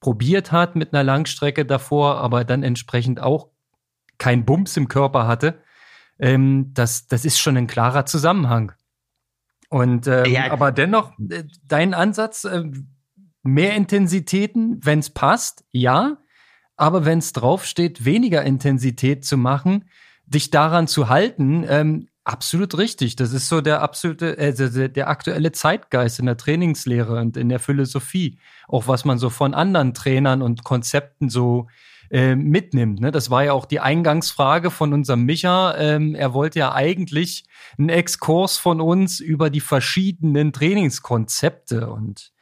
[0.00, 3.48] probiert hat mit einer Langstrecke davor, aber dann entsprechend auch
[4.16, 5.60] kein Bums im Körper hatte.
[6.20, 8.72] Ähm, das, das ist schon ein klarer Zusammenhang.
[9.68, 10.50] Und ähm, ja.
[10.50, 12.64] aber dennoch, äh, dein Ansatz, äh,
[13.42, 16.18] mehr Intensitäten, wenn es passt, ja.
[16.76, 19.84] Aber wenn es draufsteht, weniger Intensität zu machen,
[20.26, 23.16] dich daran zu halten, ähm, absolut richtig.
[23.16, 27.48] Das ist so der absolute, äh, der, der aktuelle Zeitgeist in der Trainingslehre und in
[27.48, 28.38] der Philosophie.
[28.68, 31.68] Auch was man so von anderen Trainern und Konzepten so
[32.10, 33.00] äh, mitnimmt.
[33.00, 33.10] Ne?
[33.10, 35.76] Das war ja auch die Eingangsfrage von unserem Micha.
[35.76, 37.44] Ähm, er wollte ja eigentlich
[37.78, 42.32] einen Exkurs von uns über die verschiedenen Trainingskonzepte und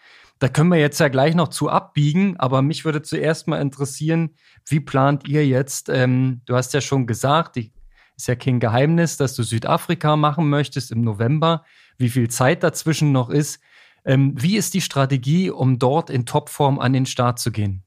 [0.40, 4.36] da können wir jetzt ja gleich noch zu abbiegen, aber mich würde zuerst mal interessieren,
[4.66, 5.88] wie plant ihr jetzt?
[5.88, 7.72] Ähm, du hast ja schon gesagt, die,
[8.16, 11.64] ist ja kein Geheimnis, dass du Südafrika machen möchtest im November,
[11.98, 13.60] wie viel Zeit dazwischen noch ist.
[14.04, 17.84] Ähm, wie ist die Strategie, um dort in Topform an den Start zu gehen?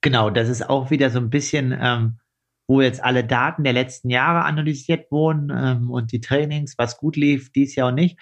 [0.00, 2.18] Genau, das ist auch wieder so ein bisschen, ähm,
[2.68, 7.16] wo jetzt alle Daten der letzten Jahre analysiert wurden ähm, und die Trainings, was gut
[7.16, 8.18] lief, dies Jahr und nicht.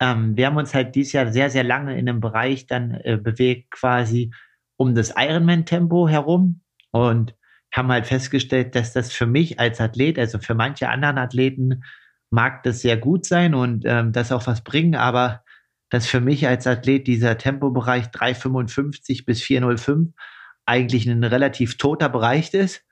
[0.00, 3.18] Ähm, wir haben uns halt dieses Jahr sehr, sehr lange in einem Bereich dann äh,
[3.22, 4.32] bewegt, quasi
[4.76, 7.36] um das Ironman-Tempo herum und
[7.72, 11.84] haben halt festgestellt, dass das für mich als Athlet, also für manche anderen Athleten,
[12.30, 15.44] mag das sehr gut sein und ähm, das auch was bringen, aber
[15.90, 20.12] dass für mich als Athlet dieser Tempobereich 355 bis 405
[20.72, 22.82] eigentlich ein relativ toter Bereich ist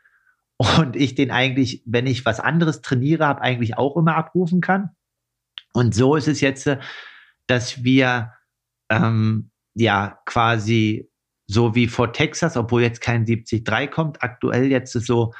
[0.58, 4.90] und ich den eigentlich, wenn ich was anderes trainiere, habe, eigentlich auch immer abrufen kann.
[5.72, 6.68] Und so ist es jetzt,
[7.46, 8.32] dass wir
[8.90, 11.10] ähm, ja quasi
[11.46, 15.32] so wie vor Texas, obwohl jetzt kein 70-3 kommt, aktuell jetzt so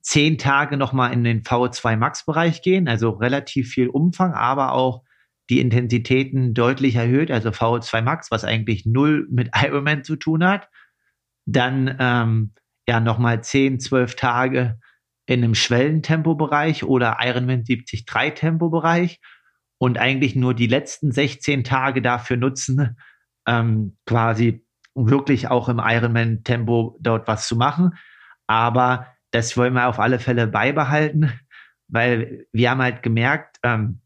[0.00, 5.02] zehn Tage nochmal in den VO2 Max-Bereich gehen, also relativ viel Umfang, aber auch
[5.50, 10.68] die Intensitäten deutlich erhöht, also VO2 Max, was eigentlich null mit Ironman zu tun hat.
[11.46, 12.54] Dann ähm,
[12.88, 14.78] ja nochmal zehn, zwölf Tage
[15.26, 19.20] in einem Schwellentempobereich oder Ironman 70-3 Tempobereich
[19.78, 22.96] und eigentlich nur die letzten 16 Tage dafür nutzen,
[23.46, 27.92] ähm, quasi wirklich auch im Ironman-Tempo dort was zu machen.
[28.46, 31.32] Aber das wollen wir auf alle Fälle beibehalten,
[31.88, 34.00] weil wir haben halt gemerkt ähm,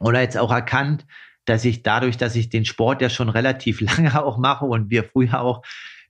[0.00, 1.06] oder jetzt auch erkannt,
[1.44, 5.04] dass ich dadurch, dass ich den Sport ja schon relativ lange auch mache und wir
[5.04, 5.62] früher auch,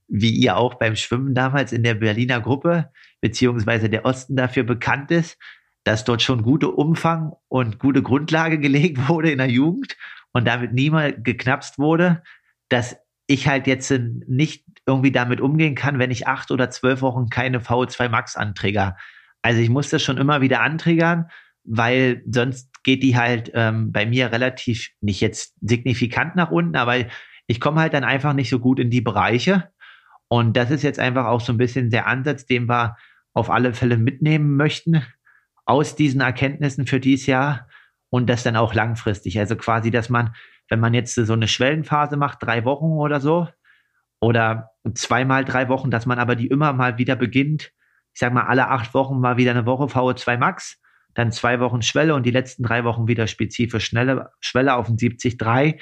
[0.09, 2.91] wie ihr auch beim Schwimmen damals in der Berliner Gruppe,
[3.21, 5.37] beziehungsweise der Osten dafür bekannt ist,
[5.83, 9.95] dass dort schon gute Umfang und gute Grundlage gelegt wurde in der Jugend
[10.31, 12.23] und damit niemand geknapst wurde,
[12.69, 13.91] dass ich halt jetzt
[14.27, 18.97] nicht irgendwie damit umgehen kann, wenn ich acht oder zwölf Wochen keine VO2 Max anträger.
[19.43, 21.29] Also ich muss das schon immer wieder anträgern,
[21.63, 26.95] weil sonst geht die halt ähm, bei mir relativ nicht jetzt signifikant nach unten, aber
[27.45, 29.71] ich komme halt dann einfach nicht so gut in die Bereiche.
[30.29, 32.95] Und das ist jetzt einfach auch so ein bisschen der Ansatz, den wir
[33.33, 35.03] auf alle Fälle mitnehmen möchten,
[35.65, 37.67] aus diesen Erkenntnissen für dieses Jahr
[38.09, 39.37] und das dann auch langfristig.
[39.39, 40.33] Also quasi, dass man,
[40.69, 43.47] wenn man jetzt so eine Schwellenphase macht, drei Wochen oder so,
[44.21, 47.71] oder zweimal drei Wochen, dass man aber die immer mal wieder beginnt,
[48.13, 50.79] ich sag mal, alle acht Wochen mal wieder eine Woche VO2 Max,
[51.13, 54.97] dann zwei Wochen Schwelle und die letzten drei Wochen wieder spezifisch schnelle Schwelle auf den
[54.97, 55.79] 70-3,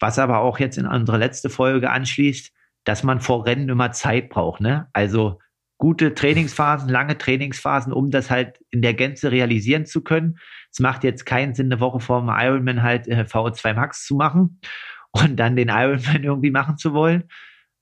[0.00, 2.52] was aber auch jetzt in unsere letzte Folge anschließt,
[2.88, 4.88] dass man vor Rennen immer Zeit braucht, ne?
[4.94, 5.38] Also
[5.76, 10.38] gute Trainingsphasen, lange Trainingsphasen, um das halt in der Gänze realisieren zu können.
[10.72, 14.16] Es macht jetzt keinen Sinn, eine Woche vor dem Ironman halt äh, VO2 Max zu
[14.16, 14.62] machen
[15.10, 17.24] und dann den Ironman irgendwie machen zu wollen,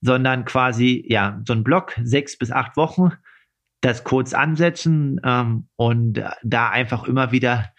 [0.01, 3.12] sondern quasi, ja, so ein Block, sechs bis acht Wochen,
[3.83, 7.73] das kurz ansetzen ähm, und da einfach immer wieder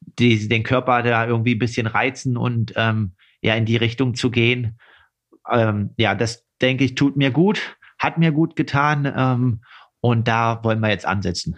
[0.00, 4.30] die, den Körper da irgendwie ein bisschen reizen und ähm, ja in die Richtung zu
[4.30, 4.78] gehen,
[5.50, 9.60] ähm, ja, das denke ich, tut mir gut, hat mir gut getan ähm,
[10.00, 11.56] und da wollen wir jetzt ansetzen.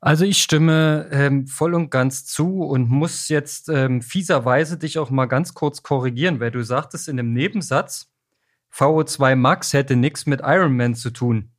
[0.00, 5.10] Also ich stimme ähm, voll und ganz zu und muss jetzt ähm, fieserweise dich auch
[5.10, 8.12] mal ganz kurz korrigieren, weil du sagtest in dem Nebensatz,
[8.72, 11.50] VO2 Max hätte nichts mit Ironman zu tun.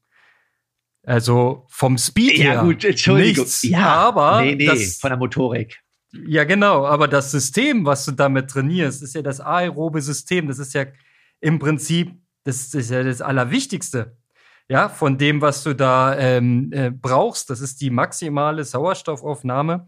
[1.04, 2.62] Also vom Speed ja, her.
[2.64, 3.46] Gut, Entschuldigung.
[3.46, 5.82] Nichts, ja, aber nee, nee, das, von der Motorik.
[6.12, 10.48] Ja, genau, aber das System, was du damit trainierst, ist ja das aerobe System.
[10.48, 10.86] Das ist ja
[11.40, 14.18] im Prinzip, das ist ja das Allerwichtigste.
[14.70, 19.88] Ja, von dem, was du da ähm, äh, brauchst, das ist die maximale Sauerstoffaufnahme,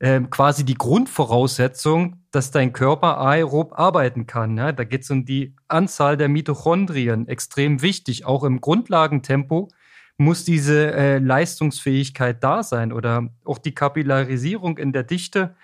[0.00, 4.56] ähm, quasi die Grundvoraussetzung, dass dein Körper aerob arbeiten kann.
[4.56, 4.70] Ja?
[4.70, 8.24] Da geht es um die Anzahl der Mitochondrien, extrem wichtig.
[8.24, 9.68] Auch im Grundlagentempo
[10.16, 15.56] muss diese äh, Leistungsfähigkeit da sein oder auch die Kapillarisierung in der Dichte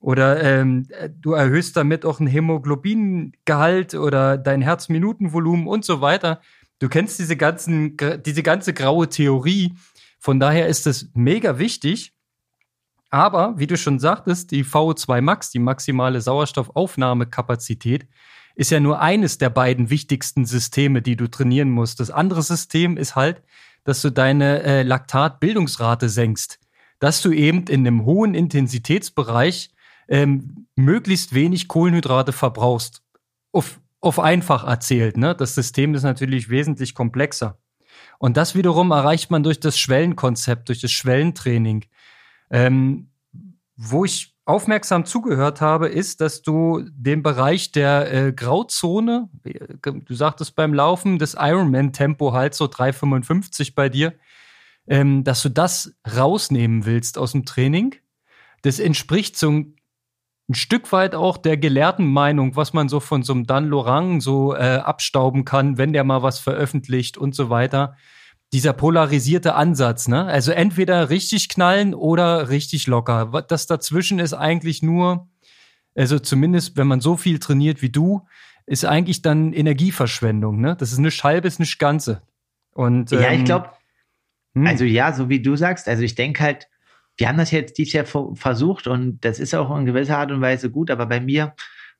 [0.00, 0.86] oder ähm,
[1.20, 6.40] du erhöhst damit auch ein Hämoglobingehalt oder dein Herzminutenvolumen und so weiter.
[6.78, 9.74] Du kennst diese ganzen, diese ganze graue Theorie.
[10.20, 12.12] Von daher ist es mega wichtig.
[13.10, 18.06] Aber, wie du schon sagtest, die VO2 Max, die maximale Sauerstoffaufnahmekapazität,
[18.54, 22.00] ist ja nur eines der beiden wichtigsten Systeme, die du trainieren musst.
[22.00, 23.42] Das andere System ist halt,
[23.84, 26.58] dass du deine äh, Laktatbildungsrate senkst.
[26.98, 29.70] Dass du eben in einem hohen Intensitätsbereich
[30.08, 33.02] ähm, möglichst wenig Kohlenhydrate verbrauchst.
[33.52, 35.16] Auf, auf einfach erzählt.
[35.16, 35.34] Ne?
[35.34, 37.58] Das System ist natürlich wesentlich komplexer.
[38.18, 41.84] Und das wiederum erreicht man durch das Schwellenkonzept, durch das Schwellentraining.
[42.50, 43.10] Ähm,
[43.76, 49.28] wo ich aufmerksam zugehört habe, ist, dass du den Bereich der äh, Grauzone,
[49.84, 54.14] du sagtest beim Laufen, das Ironman-Tempo halt so 3,55 bei dir,
[54.86, 57.94] ähm, dass du das rausnehmen willst aus dem Training.
[58.62, 59.64] Das entspricht so
[60.48, 64.20] ein Stück weit auch der gelehrten Meinung, was man so von so einem Dan Lorang
[64.20, 67.96] so äh, abstauben kann, wenn der mal was veröffentlicht und so weiter
[68.52, 70.24] dieser polarisierte Ansatz, ne?
[70.24, 73.44] Also entweder richtig knallen oder richtig locker.
[73.46, 75.28] Das dazwischen ist eigentlich nur,
[75.94, 78.26] also zumindest wenn man so viel trainiert wie du,
[78.64, 80.76] ist eigentlich dann Energieverschwendung, ne?
[80.76, 82.22] Das ist eine Scheibe, ist nicht Ganze.
[82.72, 83.70] Und, ja, ich glaube,
[84.54, 84.66] ähm, hm?
[84.66, 86.68] also ja, so wie du sagst, also ich denke halt,
[87.18, 90.40] wir haben das jetzt dieses Jahr versucht und das ist auch in gewisser Art und
[90.40, 91.54] Weise gut, aber bei mir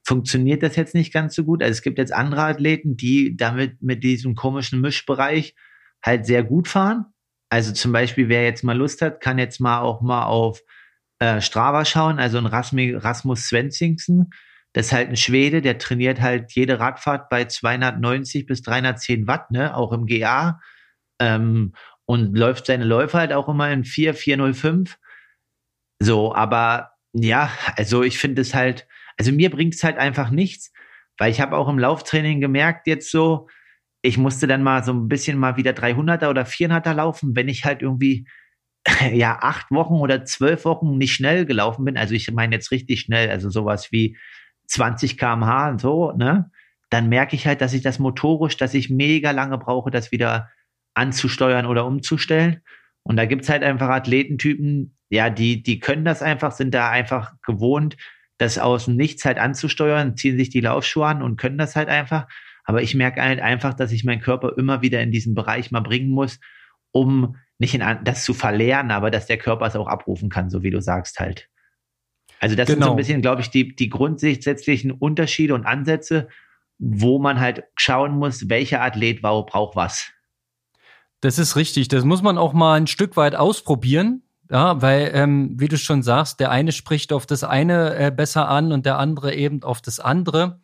[0.07, 1.63] funktioniert das jetzt nicht ganz so gut.
[1.63, 5.55] Also es gibt jetzt andere Athleten, die damit mit diesem komischen Mischbereich
[6.03, 7.07] halt sehr gut fahren.
[7.51, 10.63] Also zum Beispiel, wer jetzt mal Lust hat, kann jetzt mal auch mal auf
[11.19, 14.31] äh, Strava schauen, also ein Rasmus Svensingsen.
[14.73, 19.51] Das ist halt ein Schwede, der trainiert halt jede Radfahrt bei 290 bis 310 Watt,
[19.51, 20.61] ne, auch im GA.
[21.19, 21.73] Ähm,
[22.05, 24.97] und läuft seine Läufe halt auch immer in 4, 405.
[26.01, 30.73] So, aber ja, also ich finde es halt, also mir bringt es halt einfach nichts,
[31.19, 33.49] weil ich habe auch im Lauftraining gemerkt jetzt so,
[34.03, 37.65] ich musste dann mal so ein bisschen mal wieder 300er oder 400er laufen, wenn ich
[37.65, 38.27] halt irgendwie
[39.13, 41.97] ja acht Wochen oder zwölf Wochen nicht schnell gelaufen bin.
[41.97, 44.17] Also ich meine jetzt richtig schnell, also sowas wie
[44.69, 46.51] 20 km/h und so, ne?
[46.91, 50.51] Dann merke ich halt, dass ich das motorisch, dass ich mega lange brauche, das wieder
[50.95, 52.63] anzusteuern oder umzustellen.
[53.03, 57.33] Und da gibt's halt einfach Athletentypen, ja, die, die können das einfach, sind da einfach
[57.43, 57.97] gewohnt,
[58.37, 61.89] das aus dem Nichts halt anzusteuern, ziehen sich die Laufschuhe an und können das halt
[61.89, 62.29] einfach.
[62.65, 65.81] Aber ich merke halt einfach, dass ich meinen Körper immer wieder in diesen Bereich mal
[65.81, 66.39] bringen muss,
[66.93, 70.63] um nicht in, das zu verlernen, aber dass der Körper es auch abrufen kann, so
[70.63, 71.49] wie du sagst halt.
[72.41, 72.75] Also das genau.
[72.75, 72.97] sind so ein genau.
[72.97, 76.29] bisschen, glaube ich, die, die grundsätzlichen Unterschiede und Ansätze,
[76.79, 80.13] wo man halt schauen muss, welcher Athlet braucht was.
[81.21, 81.89] Das ist richtig.
[81.89, 84.23] Das muss man auch mal ein Stück weit ausprobieren.
[84.51, 88.49] Ja, weil, ähm, wie du schon sagst, der eine spricht auf das eine äh, besser
[88.49, 90.61] an und der andere eben auf das andere.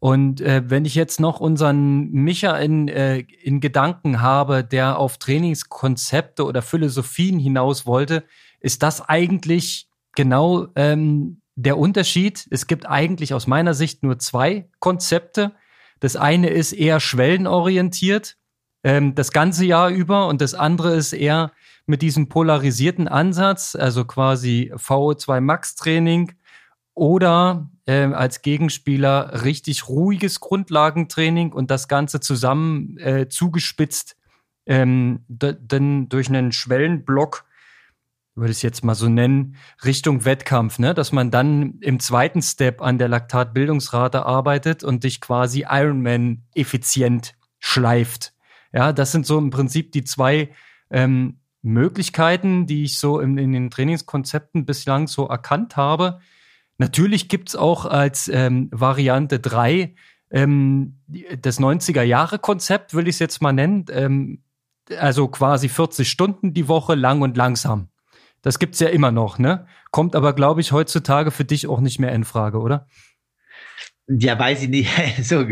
[0.00, 5.18] Und äh, wenn ich jetzt noch unseren Micha in, äh, in Gedanken habe, der auf
[5.18, 8.24] Trainingskonzepte oder Philosophien hinaus wollte,
[8.60, 12.46] ist das eigentlich genau ähm, der Unterschied.
[12.50, 15.52] Es gibt eigentlich aus meiner Sicht nur zwei Konzepte.
[16.00, 18.38] Das eine ist eher schwellenorientiert,
[18.82, 21.52] ähm, das ganze Jahr über, und das andere ist eher
[21.86, 26.32] mit diesem polarisierten Ansatz, also quasi VO2 Max Training
[26.94, 34.16] oder äh, als Gegenspieler richtig ruhiges Grundlagentraining und das Ganze zusammen äh, zugespitzt,
[34.66, 37.44] ähm, dann durch einen Schwellenblock,
[38.36, 40.94] würde ich es jetzt mal so nennen, Richtung Wettkampf, ne?
[40.94, 47.34] dass man dann im zweiten Step an der Laktatbildungsrate arbeitet und dich quasi Ironman effizient
[47.58, 48.32] schleift.
[48.72, 50.50] Ja, das sind so im Prinzip die zwei
[50.90, 56.20] ähm, Möglichkeiten, die ich so in, in den Trainingskonzepten bislang so erkannt habe
[56.80, 59.94] Natürlich gibt's auch als ähm, Variante drei
[60.30, 63.84] ähm, das 90er-Jahre-Konzept, will ich es jetzt mal nennen.
[63.90, 64.42] Ähm,
[64.98, 67.90] also quasi 40 Stunden die Woche, lang und langsam.
[68.40, 69.66] Das gibt's ja immer noch, ne?
[69.90, 72.86] Kommt aber, glaube ich, heutzutage für dich auch nicht mehr in Frage, oder?
[74.08, 74.90] Ja, weiß ich nicht.
[75.22, 75.44] so,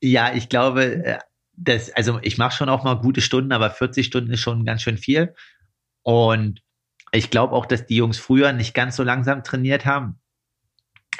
[0.00, 1.18] ja, ich glaube, äh,
[1.64, 4.82] das, also ich mache schon auch mal gute Stunden, aber 40 Stunden ist schon ganz
[4.82, 5.34] schön viel.
[6.02, 6.60] Und
[7.12, 10.18] ich glaube auch, dass die Jungs früher nicht ganz so langsam trainiert haben.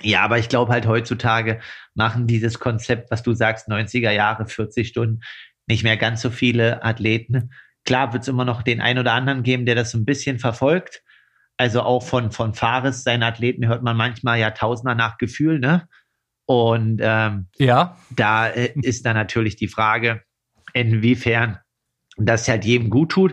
[0.00, 1.60] Ja, aber ich glaube halt heutzutage
[1.94, 5.20] machen dieses Konzept, was du sagst, 90er Jahre, 40 Stunden,
[5.66, 7.50] nicht mehr ganz so viele Athleten.
[7.84, 10.38] Klar wird es immer noch den einen oder anderen geben, der das so ein bisschen
[10.38, 11.02] verfolgt.
[11.56, 15.86] Also auch von, von Fares, seinen Athleten hört man manchmal ja Tausender nach Gefühl, ne?
[16.46, 17.96] Und ähm, ja.
[18.10, 20.22] da äh, ist dann natürlich die Frage,
[20.74, 21.58] inwiefern
[22.16, 23.32] das halt jedem gut tut.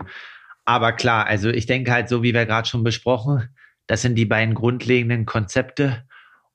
[0.64, 3.48] Aber klar, also ich denke halt, so wie wir gerade schon besprochen,
[3.86, 6.04] das sind die beiden grundlegenden Konzepte.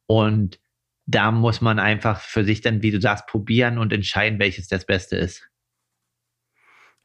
[0.05, 0.59] Und
[1.05, 4.85] da muss man einfach für sich dann, wie du sagst, probieren und entscheiden, welches das
[4.85, 5.49] Beste ist.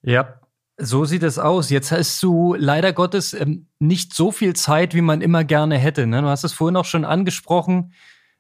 [0.03, 0.41] Ja,
[0.83, 1.69] so sieht es aus.
[1.69, 6.07] Jetzt hast du leider Gottes ähm, nicht so viel Zeit, wie man immer gerne hätte.
[6.07, 6.23] Ne?
[6.23, 7.93] Du hast es vorhin auch schon angesprochen.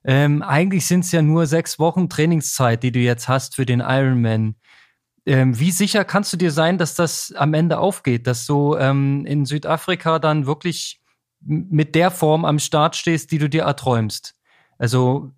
[0.05, 3.81] Ähm, eigentlich sind es ja nur sechs Wochen Trainingszeit, die du jetzt hast für den
[3.81, 4.55] Ironman.
[5.27, 9.27] Ähm, wie sicher kannst du dir sein, dass das am Ende aufgeht, dass du ähm,
[9.27, 11.01] in Südafrika dann wirklich
[11.41, 14.35] mit der Form am Start stehst, die du dir erträumst?
[14.79, 15.31] Also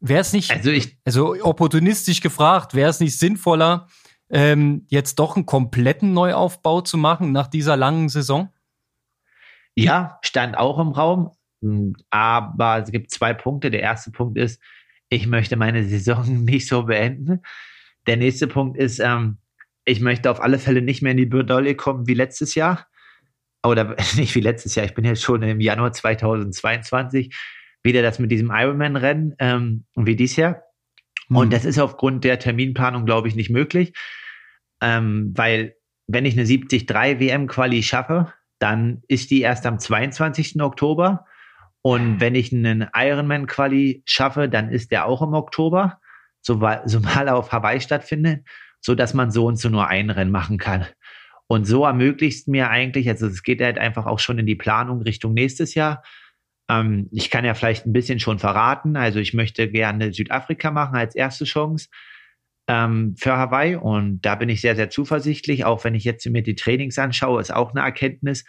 [0.00, 3.88] wäre es nicht, also, ich, also opportunistisch gefragt, wäre es nicht sinnvoller,
[4.30, 8.50] ähm, jetzt doch einen kompletten Neuaufbau zu machen nach dieser langen Saison?
[9.74, 11.32] Ja, stand auch im Raum.
[11.62, 13.70] Hm, aber es gibt zwei Punkte.
[13.70, 14.60] Der erste Punkt ist,
[15.08, 17.42] ich möchte meine Saison nicht so beenden.
[18.10, 19.38] Der nächste Punkt ist, ähm,
[19.84, 22.88] ich möchte auf alle Fälle nicht mehr in die Bredouille kommen wie letztes Jahr.
[23.64, 27.32] Oder nicht wie letztes Jahr, ich bin jetzt schon im Januar 2022.
[27.84, 30.60] Wieder das mit diesem Ironman-Rennen ähm, wie dies Jahr.
[31.28, 31.36] Mhm.
[31.36, 33.92] Und das ist aufgrund der Terminplanung, glaube ich, nicht möglich.
[34.80, 35.76] Ähm, weil
[36.08, 40.60] wenn ich eine 73 WM-Quali schaffe, dann ist die erst am 22.
[40.60, 41.26] Oktober.
[41.80, 46.00] Und wenn ich einen Ironman-Quali schaffe, dann ist der auch im Oktober,
[46.42, 46.82] sobald
[47.26, 48.46] er auf Hawaii stattfindet,
[48.80, 50.86] so dass man so und so nur ein Rennen machen kann.
[51.46, 55.02] Und so ermöglicht mir eigentlich, also es geht halt einfach auch schon in die Planung
[55.02, 56.04] Richtung nächstes Jahr.
[56.68, 58.96] Ähm, ich kann ja vielleicht ein bisschen schon verraten.
[58.96, 61.88] Also ich möchte gerne Südafrika machen als erste Chance
[62.68, 63.74] ähm, für Hawaii.
[63.74, 65.64] Und da bin ich sehr, sehr zuversichtlich.
[65.64, 68.44] Auch wenn ich jetzt mir die Trainings anschaue, ist auch eine Erkenntnis,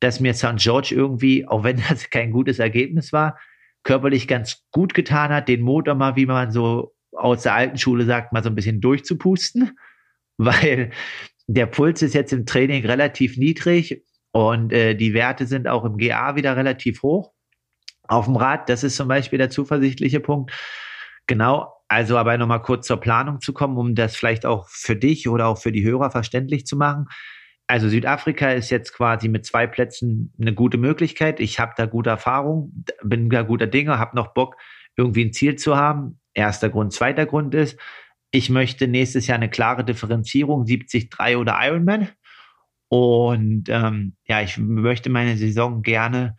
[0.00, 0.56] dass mir St.
[0.56, 3.38] George irgendwie, auch wenn das kein gutes Ergebnis war,
[3.82, 8.04] körperlich ganz gut getan hat, den Motor mal, wie man so aus der alten Schule
[8.04, 9.78] sagt, mal so ein bisschen durchzupusten,
[10.36, 10.90] weil
[11.46, 15.98] der Puls ist jetzt im Training relativ niedrig und äh, die Werte sind auch im
[15.98, 17.32] GA wieder relativ hoch.
[18.08, 20.52] Auf dem Rad, das ist zum Beispiel der zuversichtliche Punkt.
[21.26, 25.28] Genau, also aber nochmal kurz zur Planung zu kommen, um das vielleicht auch für dich
[25.28, 27.06] oder auch für die Hörer verständlich zu machen
[27.72, 31.40] also Südafrika ist jetzt quasi mit zwei Plätzen eine gute Möglichkeit.
[31.40, 34.56] Ich habe da gute Erfahrung, bin da guter Dinge, habe noch Bock,
[34.94, 36.20] irgendwie ein Ziel zu haben.
[36.34, 36.92] Erster Grund.
[36.92, 37.78] Zweiter Grund ist,
[38.30, 42.08] ich möchte nächstes Jahr eine klare Differenzierung, 73 oder Ironman.
[42.88, 46.36] Und ähm, ja, ich möchte meine Saison gerne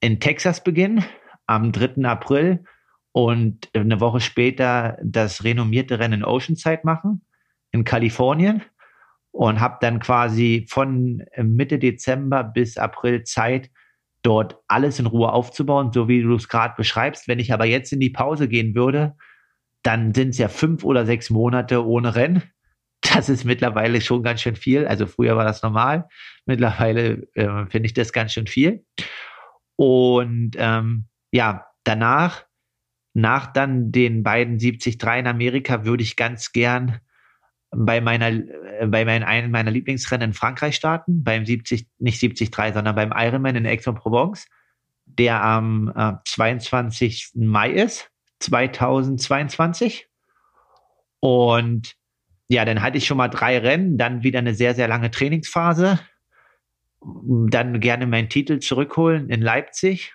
[0.00, 1.04] in Texas beginnen,
[1.46, 2.04] am 3.
[2.04, 2.64] April
[3.12, 7.24] und eine Woche später das renommierte Rennen Oceanside machen,
[7.70, 8.62] in Kalifornien
[9.32, 13.70] und habe dann quasi von äh, Mitte Dezember bis April Zeit,
[14.22, 17.26] dort alles in Ruhe aufzubauen, so wie du es gerade beschreibst.
[17.28, 19.16] Wenn ich aber jetzt in die Pause gehen würde,
[19.82, 22.42] dann sind es ja fünf oder sechs Monate ohne Rennen.
[23.00, 24.86] Das ist mittlerweile schon ganz schön viel.
[24.86, 26.08] Also früher war das normal.
[26.46, 28.84] Mittlerweile äh, finde ich das ganz schön viel.
[29.76, 32.44] Und ähm, ja, danach,
[33.14, 37.00] nach dann den beiden 73 in Amerika, würde ich ganz gern
[37.72, 42.74] bei meiner, äh, bei meinen, einem meiner Lieblingsrennen in Frankreich starten, beim 70, nicht 73,
[42.74, 44.46] sondern beim Ironman in Aix-en-Provence,
[45.06, 47.32] der am äh, 22.
[47.34, 48.11] Mai ist,
[48.42, 50.08] 2022.
[51.20, 51.94] Und
[52.48, 56.00] ja, dann hatte ich schon mal drei Rennen, dann wieder eine sehr, sehr lange Trainingsphase,
[57.00, 60.14] dann gerne meinen Titel zurückholen in Leipzig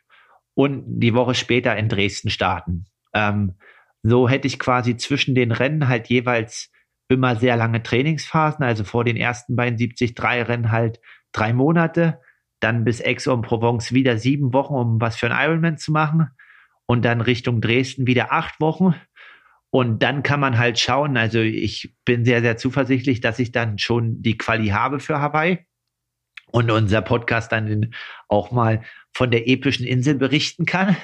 [0.53, 2.85] und die Woche später in Dresden starten.
[3.13, 3.57] Ähm,
[4.03, 6.71] so hätte ich quasi zwischen den Rennen halt jeweils
[7.09, 10.13] immer sehr lange Trainingsphasen, also vor den ersten beiden 73
[10.47, 10.99] Rennen halt
[11.31, 12.21] drei Monate,
[12.59, 16.31] dann bis Aix-en-Provence wieder sieben Wochen, um was für ein Ironman zu machen
[16.87, 18.95] und dann Richtung Dresden wieder acht Wochen
[19.69, 23.77] und dann kann man halt schauen, also ich bin sehr, sehr zuversichtlich, dass ich dann
[23.77, 25.59] schon die Quali habe für Hawaii
[26.47, 27.93] und unser Podcast dann
[28.29, 28.81] auch mal
[29.13, 30.95] von der epischen Insel berichten kann.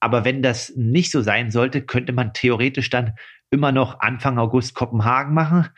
[0.00, 3.14] Aber wenn das nicht so sein sollte, könnte man theoretisch dann
[3.50, 5.68] immer noch Anfang August Kopenhagen machen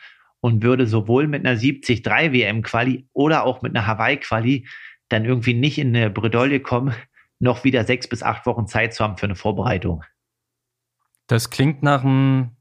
[0.41, 4.67] und würde sowohl mit einer 73 WM-Quali oder auch mit einer Hawaii-Quali
[5.09, 6.95] dann irgendwie nicht in eine Bredouille kommen,
[7.39, 10.03] noch wieder sechs bis acht Wochen Zeit zu haben für eine Vorbereitung.
[11.27, 12.51] Das klingt nach einem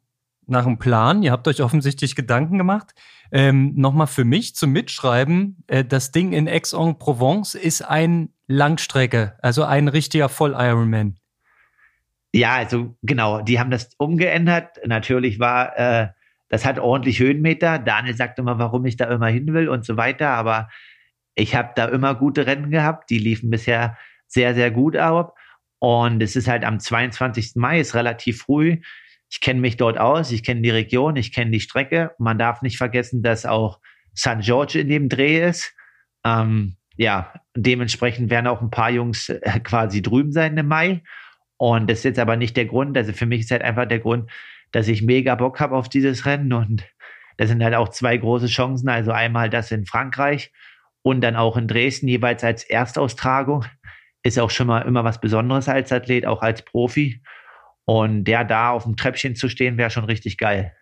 [0.47, 1.23] nach einem Plan.
[1.23, 2.95] Ihr habt euch offensichtlich Gedanken gemacht.
[3.33, 5.65] Ähm, Nochmal für mich zum Mitschreiben.
[5.67, 11.19] Äh, das Ding in Aix-en-Provence ist ein Langstrecke, also ein richtiger Voll-Ironman.
[12.33, 14.81] Ja, also genau, die haben das umgeändert.
[14.85, 16.09] Natürlich war, äh,
[16.49, 17.79] das hat ordentlich Höhenmeter.
[17.79, 20.31] Daniel sagt immer, warum ich da immer hin will und so weiter.
[20.31, 20.69] Aber
[21.35, 23.11] ich habe da immer gute Rennen gehabt.
[23.11, 23.97] Die liefen bisher
[24.27, 25.35] sehr, sehr gut ab.
[25.79, 27.53] Und es ist halt am 22.
[27.57, 28.79] Mai, ist relativ früh.
[29.31, 32.13] Ich kenne mich dort aus, ich kenne die Region, ich kenne die Strecke.
[32.19, 33.81] Man darf nicht vergessen, dass auch
[34.17, 34.41] St.
[34.41, 35.75] George in dem Dreh ist.
[36.25, 41.03] Ähm, ja, dementsprechend werden auch ein paar Jungs äh, quasi drüben sein im Mai.
[41.57, 42.97] Und das ist jetzt aber nicht der Grund.
[42.97, 44.31] Also für mich ist halt einfach der Grund,
[44.73, 46.53] dass ich mega Bock habe auf dieses Rennen.
[46.53, 46.85] Und
[47.37, 48.89] das sind halt auch zwei große Chancen.
[48.89, 50.53] Also einmal das in Frankreich
[51.03, 53.67] und dann auch in Dresden jeweils als Erstaustragung.
[54.25, 57.23] Ist auch schon mal immer was Besonderes als Athlet, auch als Profi.
[57.85, 60.75] Und der da auf dem Treppchen zu stehen, wäre schon richtig geil.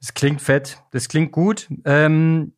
[0.00, 1.68] Das klingt fett, das klingt gut.
[1.84, 2.54] Ähm,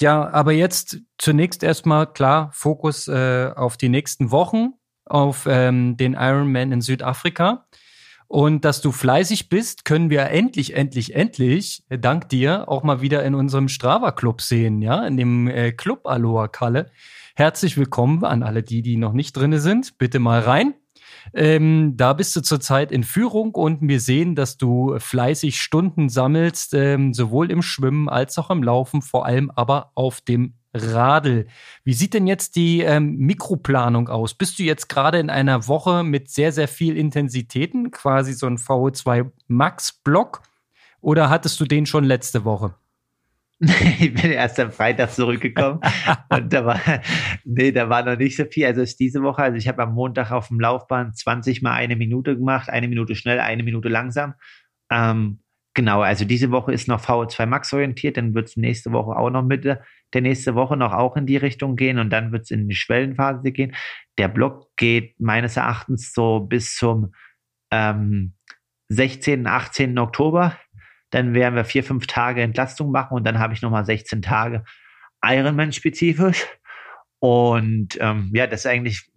[0.00, 4.72] ja, aber jetzt zunächst erstmal klar Fokus äh, auf die nächsten Wochen,
[5.04, 7.66] auf ähm, den Ironman in Südafrika.
[8.26, 13.00] Und dass du fleißig bist, können wir endlich, endlich, endlich, äh, dank dir, auch mal
[13.00, 16.90] wieder in unserem Strava-Club sehen, ja, in dem äh, Club Aloha Kalle.
[17.36, 19.98] Herzlich willkommen an alle die, die noch nicht drinne sind.
[19.98, 20.74] Bitte mal rein.
[21.32, 26.74] Ähm, da bist du zurzeit in Führung und wir sehen, dass du fleißig Stunden sammelst,
[26.74, 31.48] ähm, sowohl im Schwimmen als auch im Laufen, vor allem aber auf dem Radl.
[31.82, 34.34] Wie sieht denn jetzt die ähm, Mikroplanung aus?
[34.34, 38.58] Bist du jetzt gerade in einer Woche mit sehr, sehr viel Intensitäten, quasi so ein
[38.58, 40.42] VO2 Max-Block?
[41.00, 42.76] Oder hattest du den schon letzte Woche?
[44.00, 45.80] ich bin erst am Freitag zurückgekommen
[46.30, 46.80] und da war,
[47.44, 48.66] nee, da war noch nicht so viel.
[48.66, 51.96] Also ist diese Woche, also ich habe am Montag auf dem Laufbahn 20 mal eine
[51.96, 54.34] Minute gemacht, eine Minute schnell, eine Minute langsam.
[54.90, 55.40] Ähm,
[55.74, 59.30] genau, also diese Woche ist noch VO2 Max orientiert, dann wird es nächste Woche auch
[59.30, 62.50] noch mit der nächste Woche noch auch in die Richtung gehen und dann wird es
[62.50, 63.74] in die Schwellenphase gehen.
[64.18, 67.12] Der Block geht meines Erachtens so bis zum
[67.72, 68.34] ähm,
[68.88, 69.98] 16., 18.
[69.98, 70.56] Oktober
[71.14, 74.64] dann werden wir vier, fünf Tage Entlastung machen und dann habe ich nochmal 16 Tage
[75.24, 76.44] Ironman-spezifisch.
[77.20, 79.08] Und ähm, ja, das ist eigentlich,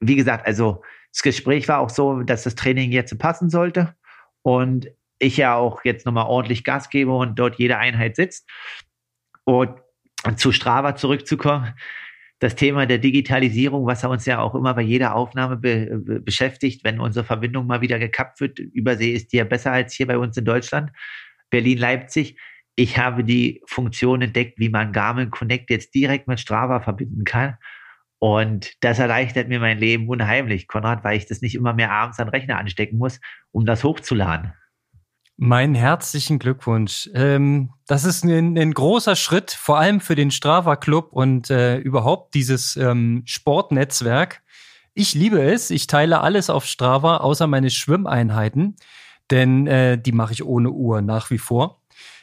[0.00, 0.82] wie gesagt, also
[1.12, 3.94] das Gespräch war auch so, dass das Training jetzt passen sollte
[4.42, 4.88] und
[5.18, 8.50] ich ja auch jetzt nochmal ordentlich Gas gebe und dort jede Einheit sitzt.
[9.44, 9.70] Und
[10.36, 11.74] zu Strava zurückzukommen,
[12.40, 16.84] das Thema der Digitalisierung, was uns ja auch immer bei jeder Aufnahme be be beschäftigt,
[16.84, 20.18] wenn unsere Verbindung mal wieder gekappt wird, Übersee ist die ja besser als hier bei
[20.18, 20.90] uns in Deutschland.
[21.50, 22.38] Berlin-Leipzig.
[22.74, 27.56] Ich habe die Funktion entdeckt, wie man Garmin Connect jetzt direkt mit Strava verbinden kann.
[28.18, 32.18] Und das erleichtert mir mein Leben unheimlich, Konrad, weil ich das nicht immer mehr abends
[32.18, 33.20] an Rechner anstecken muss,
[33.52, 34.52] um das hochzuladen.
[35.38, 37.10] Mein herzlichen Glückwunsch.
[37.14, 41.76] Ähm, das ist ein, ein, großer Schritt, vor allem für den Strava Club und äh,
[41.76, 44.42] überhaupt dieses ähm, Sportnetzwerk.
[44.94, 45.70] Ich liebe es.
[45.70, 48.76] Ich teile alles auf Strava, außer meine Schwimmeinheiten
[49.30, 51.82] denn äh, die mache ich ohne Uhr nach wie vor.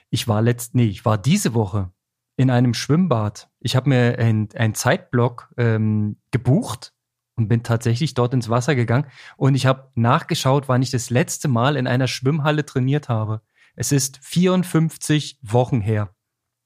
[0.10, 1.92] Ich war letzt, nee, ich war diese Woche
[2.36, 3.50] in einem Schwimmbad.
[3.60, 6.94] Ich habe mir einen Zeitblock ähm, gebucht
[7.36, 11.48] und bin tatsächlich dort ins Wasser gegangen und ich habe nachgeschaut, wann ich das letzte
[11.48, 13.42] Mal in einer Schwimmhalle trainiert habe.
[13.76, 16.16] Es ist 54 Wochen her.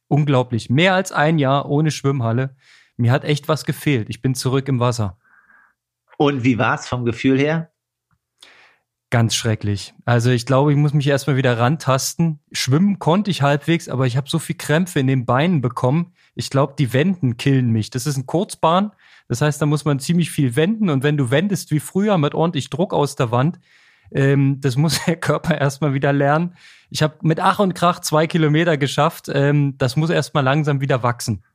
[0.09, 0.69] Unglaublich.
[0.69, 2.55] Mehr als ein Jahr ohne Schwimmhalle.
[2.97, 4.09] Mir hat echt was gefehlt.
[4.09, 5.17] Ich bin zurück im Wasser.
[6.17, 7.71] Und wie war es vom Gefühl her?
[9.09, 9.93] Ganz schrecklich.
[10.03, 12.39] Also ich glaube, ich muss mich erstmal wieder rantasten.
[12.51, 16.11] Schwimmen konnte ich halbwegs, aber ich habe so viel Krämpfe in den Beinen bekommen.
[16.35, 17.89] Ich glaube, die Wenden killen mich.
[17.89, 18.91] Das ist ein Kurzbahn.
[19.29, 20.89] Das heißt, da muss man ziemlich viel wenden.
[20.89, 23.59] Und wenn du wendest wie früher mit ordentlich Druck aus der Wand,
[24.11, 26.55] ähm, das muss der Körper erstmal wieder lernen.
[26.89, 29.29] Ich habe mit Ach und Krach zwei Kilometer geschafft.
[29.33, 31.45] Ähm, das muss erstmal langsam wieder wachsen.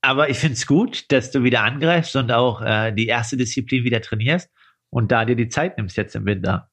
[0.00, 3.84] Aber ich finde es gut, dass du wieder angreifst und auch äh, die erste Disziplin
[3.84, 4.48] wieder trainierst
[4.90, 6.70] und da dir die Zeit nimmst jetzt im Winter.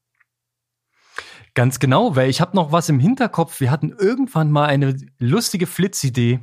[1.54, 3.62] Ganz genau, weil ich habe noch was im Hinterkopf.
[3.62, 6.42] Wir hatten irgendwann mal eine lustige Flitzidee.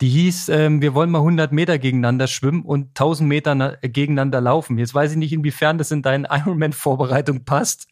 [0.00, 4.76] Die hieß, ähm, wir wollen mal 100 Meter gegeneinander schwimmen und 1000 Meter gegeneinander laufen.
[4.76, 7.86] Jetzt weiß ich nicht, inwiefern das in deine Ironman-Vorbereitung passt.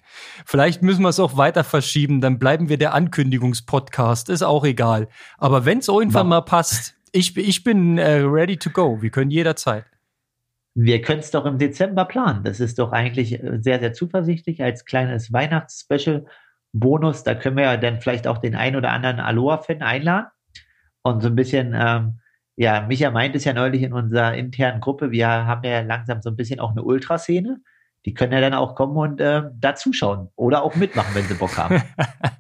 [0.45, 4.29] Vielleicht müssen wir es auch weiter verschieben, dann bleiben wir der Ankündigungspodcast.
[4.29, 5.09] Ist auch egal.
[5.39, 9.01] Aber wenn es irgendwann mal passt, ich, ich bin äh, ready to go.
[9.01, 9.85] Wir können jederzeit.
[10.75, 12.45] Wir können es doch im Dezember planen.
[12.45, 16.27] Das ist doch eigentlich äh, sehr, sehr zuversichtlich als kleines Weihnachtsspecial.
[16.75, 20.29] Bonus, da können wir ja dann vielleicht auch den ein oder anderen Aloha-Fan einladen
[21.03, 22.21] und so ein bisschen, ähm,
[22.57, 26.31] ja, Micha meint es ja neulich in unserer internen Gruppe, wir haben ja langsam so
[26.31, 27.61] ein bisschen auch eine Ultraszene.
[28.05, 31.35] Die können ja dann auch kommen und äh, da zuschauen oder auch mitmachen, wenn sie
[31.35, 31.83] Bock haben.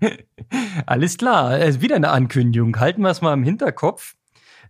[0.86, 2.80] Alles klar, äh, wieder eine Ankündigung.
[2.80, 4.14] Halten wir es mal im Hinterkopf.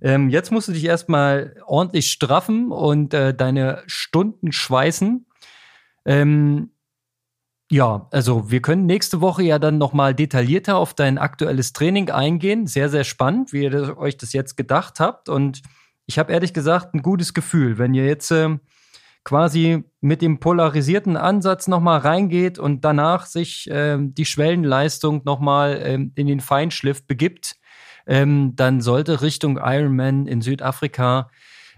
[0.03, 5.27] Ähm, jetzt musst du dich erstmal ordentlich straffen und äh, deine Stunden schweißen.
[6.05, 6.73] Ähm,
[7.71, 12.67] ja, also wir können nächste Woche ja dann nochmal detaillierter auf dein aktuelles Training eingehen.
[12.67, 15.29] Sehr, sehr spannend, wie ihr euch das jetzt gedacht habt.
[15.29, 15.63] Und
[16.07, 18.59] ich habe ehrlich gesagt ein gutes Gefühl, wenn ihr jetzt äh,
[19.25, 25.95] quasi mit dem polarisierten Ansatz nochmal reingeht und danach sich äh, die Schwellenleistung nochmal äh,
[25.95, 27.57] in den Feinschliff begibt,
[28.07, 31.31] ähm, dann sollte Richtung Ironman in Südafrika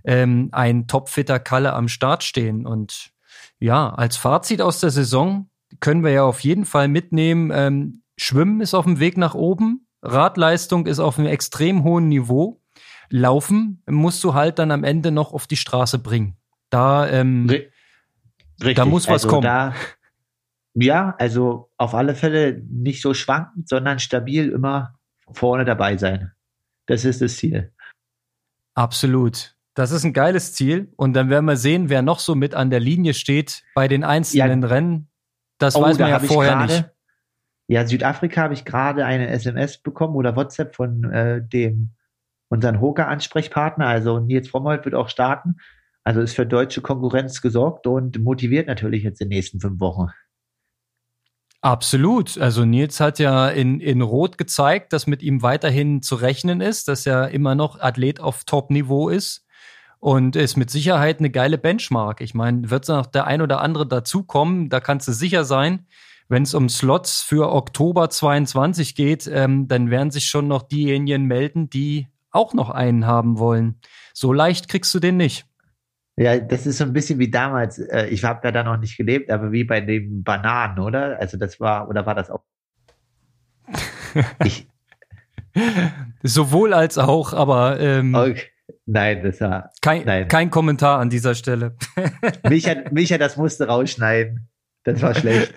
[0.05, 2.67] ähm, ein topfitter Kalle am Start stehen.
[2.67, 3.11] Und
[3.59, 5.49] ja, als Fazit aus der Saison
[5.81, 7.51] können wir ja auf jeden Fall mitnehmen.
[7.53, 12.61] Ähm, Schwimmen ist auf dem Weg nach oben, Radleistung ist auf einem extrem hohen Niveau.
[13.11, 16.37] Laufen musst du halt dann am Ende noch auf die Straße bringen.
[16.71, 18.77] Da, ähm, Richtig.
[18.77, 19.43] da muss was also kommen.
[19.43, 19.75] Da,
[20.75, 24.99] ja, also auf alle Fälle nicht so schwankend, sondern stabil immer
[25.33, 26.33] vorne dabei sein.
[26.87, 27.73] Das ist das Ziel.
[28.75, 29.57] Absolut.
[29.75, 30.93] Das ist ein geiles Ziel.
[30.97, 34.05] Und dann werden wir sehen, wer noch so mit an der Linie steht bei den
[34.05, 34.69] einzelnen ja.
[34.69, 35.09] Rennen.
[35.59, 36.91] Das oh, weiß man ja vorher grade, nicht.
[37.67, 41.95] Ja, Südafrika habe ich gerade eine SMS bekommen oder WhatsApp von äh, dem
[42.49, 43.87] unseren Hoka-Ansprechpartner.
[43.87, 45.57] Also Nils Frommold wird auch starten.
[46.05, 50.11] Also ist für deutsche Konkurrenz gesorgt und motiviert natürlich jetzt in den nächsten fünf Wochen.
[51.65, 52.37] Absolut.
[52.37, 56.89] Also Nils hat ja in, in Rot gezeigt, dass mit ihm weiterhin zu rechnen ist,
[56.89, 59.47] dass er immer noch Athlet auf Top-Niveau ist
[59.99, 62.21] und ist mit Sicherheit eine geile Benchmark.
[62.21, 65.87] Ich meine, wird noch der ein oder andere dazukommen, da kannst du sicher sein.
[66.29, 71.25] Wenn es um Slots für Oktober 22 geht, ähm, dann werden sich schon noch diejenigen
[71.25, 73.81] melden, die auch noch einen haben wollen.
[74.13, 75.47] So leicht kriegst du den nicht.
[76.17, 77.79] Ja, das ist so ein bisschen wie damals.
[77.79, 81.19] Äh, ich habe ja da noch nicht gelebt, aber wie bei den Bananen, oder?
[81.19, 82.45] Also das war, oder war das auch?
[84.45, 84.69] Ich.
[86.23, 88.43] Sowohl als auch, aber ähm, okay.
[88.87, 90.29] nein, das war kein, nein.
[90.29, 91.77] kein Kommentar an dieser Stelle.
[92.49, 94.49] Micha, Micha, das musste rausschneiden.
[94.85, 95.55] Das war schlecht.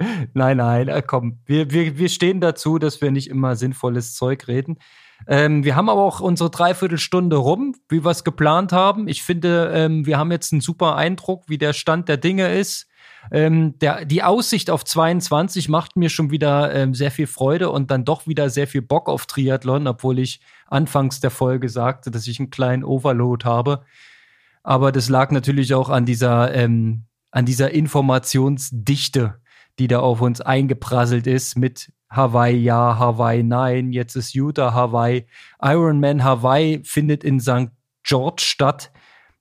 [0.32, 1.40] Nein, nein, äh, komm.
[1.44, 4.78] Wir, wir, wir stehen dazu, dass wir nicht immer sinnvolles Zeug reden.
[5.26, 9.08] Ähm, wir haben aber auch unsere Dreiviertelstunde rum, wie wir es geplant haben.
[9.08, 12.88] Ich finde, ähm, wir haben jetzt einen super Eindruck, wie der Stand der Dinge ist.
[13.30, 17.90] Ähm, der, die Aussicht auf 22 macht mir schon wieder ähm, sehr viel Freude und
[17.90, 22.26] dann doch wieder sehr viel Bock auf Triathlon, obwohl ich anfangs der Folge sagte, dass
[22.26, 23.82] ich einen kleinen Overload habe.
[24.62, 29.40] Aber das lag natürlich auch an dieser, ähm, an dieser Informationsdichte,
[29.78, 35.26] die da auf uns eingeprasselt ist mit Hawaii ja, Hawaii nein, jetzt ist Utah Hawaii.
[35.60, 37.70] Ironman Hawaii findet in St.
[38.02, 38.90] George statt.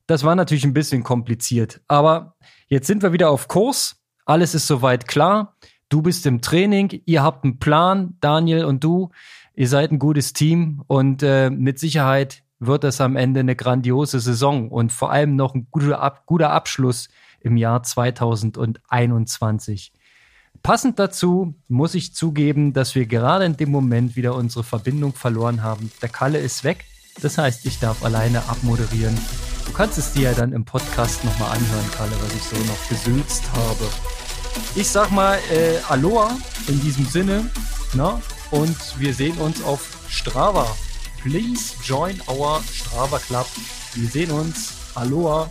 [0.06, 2.36] Das war natürlich ein bisschen kompliziert, aber
[2.68, 4.02] jetzt sind wir wieder auf Kurs.
[4.26, 5.56] Alles ist soweit klar.
[5.90, 9.12] Du bist im Training, ihr habt einen Plan, Daniel und du.
[9.56, 14.20] Ihr seid ein gutes Team und äh, mit Sicherheit wird das am Ende eine grandiose
[14.20, 17.10] Saison und vor allem noch ein guter, Ab guter Abschluss
[17.40, 19.94] im Jahr 2021.
[20.64, 25.64] Passend dazu muss ich zugeben, dass wir gerade in dem Moment wieder unsere Verbindung verloren
[25.64, 25.92] haben.
[26.02, 26.86] Der Kalle ist weg.
[27.22, 29.18] Das heißt, ich darf alleine abmoderieren.
[29.66, 32.90] Du kannst es dir ja dann im Podcast nochmal anhören, Kalle, was ich so noch
[32.90, 33.86] gesülzt habe.
[34.76, 36.38] Ich sag mal äh, Aloha
[36.68, 37.50] in diesem Sinne.
[37.94, 38.22] Na?
[38.52, 40.68] Und wir sehen uns auf Strava.
[41.22, 43.48] Please join our Strava Club.
[43.96, 44.74] Wir sehen uns.
[44.96, 45.50] Aloha.